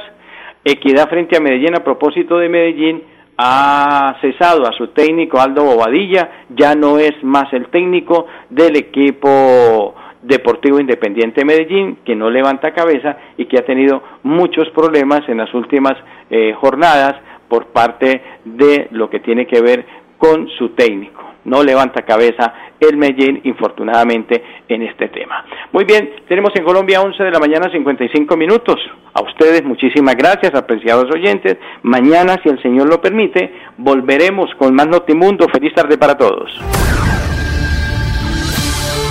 Equidad 0.64 1.08
frente 1.08 1.36
a 1.36 1.40
Medellín 1.40 1.74
a 1.74 1.82
propósito 1.82 2.38
de 2.38 2.48
Medellín, 2.48 3.02
ha 3.36 4.16
cesado 4.20 4.66
a 4.68 4.72
su 4.72 4.88
técnico 4.88 5.40
Aldo 5.40 5.64
Bobadilla, 5.64 6.44
ya 6.50 6.76
no 6.76 6.98
es 6.98 7.12
más 7.22 7.52
el 7.52 7.66
técnico 7.66 8.26
del 8.48 8.76
equipo 8.76 9.94
Deportivo 10.22 10.78
Independiente 10.78 11.44
Medellín, 11.44 11.98
que 12.04 12.14
no 12.14 12.30
levanta 12.30 12.72
cabeza 12.72 13.16
y 13.36 13.46
que 13.46 13.58
ha 13.58 13.64
tenido 13.64 14.02
muchos 14.22 14.68
problemas 14.70 15.28
en 15.28 15.38
las 15.38 15.52
últimas 15.52 15.94
eh, 16.30 16.54
jornadas 16.54 17.14
por 17.48 17.66
parte 17.66 18.22
de 18.44 18.88
lo 18.92 19.10
que 19.10 19.20
tiene 19.20 19.46
que 19.46 19.60
ver 19.60 19.84
con 20.16 20.48
su 20.48 20.70
técnico. 20.70 21.22
No 21.44 21.62
levanta 21.62 22.02
cabeza 22.02 22.54
el 22.78 22.96
Medellín, 22.96 23.40
infortunadamente, 23.44 24.42
en 24.68 24.82
este 24.82 25.08
tema. 25.08 25.44
Muy 25.72 25.84
bien, 25.84 26.10
tenemos 26.28 26.52
en 26.54 26.64
Colombia 26.64 27.00
11 27.00 27.22
de 27.22 27.30
la 27.30 27.40
mañana 27.40 27.70
55 27.70 28.36
minutos. 28.36 28.76
A 29.14 29.22
ustedes 29.22 29.64
muchísimas 29.64 30.14
gracias, 30.14 30.54
apreciados 30.54 31.06
oyentes. 31.12 31.58
Mañana, 31.82 32.36
si 32.42 32.48
el 32.48 32.62
Señor 32.62 32.88
lo 32.88 33.00
permite, 33.00 33.52
volveremos 33.76 34.54
con 34.56 34.74
más 34.74 34.86
Notimundo. 34.86 35.48
Feliz 35.48 35.74
tarde 35.74 35.98
para 35.98 36.16
todos. 36.16 36.60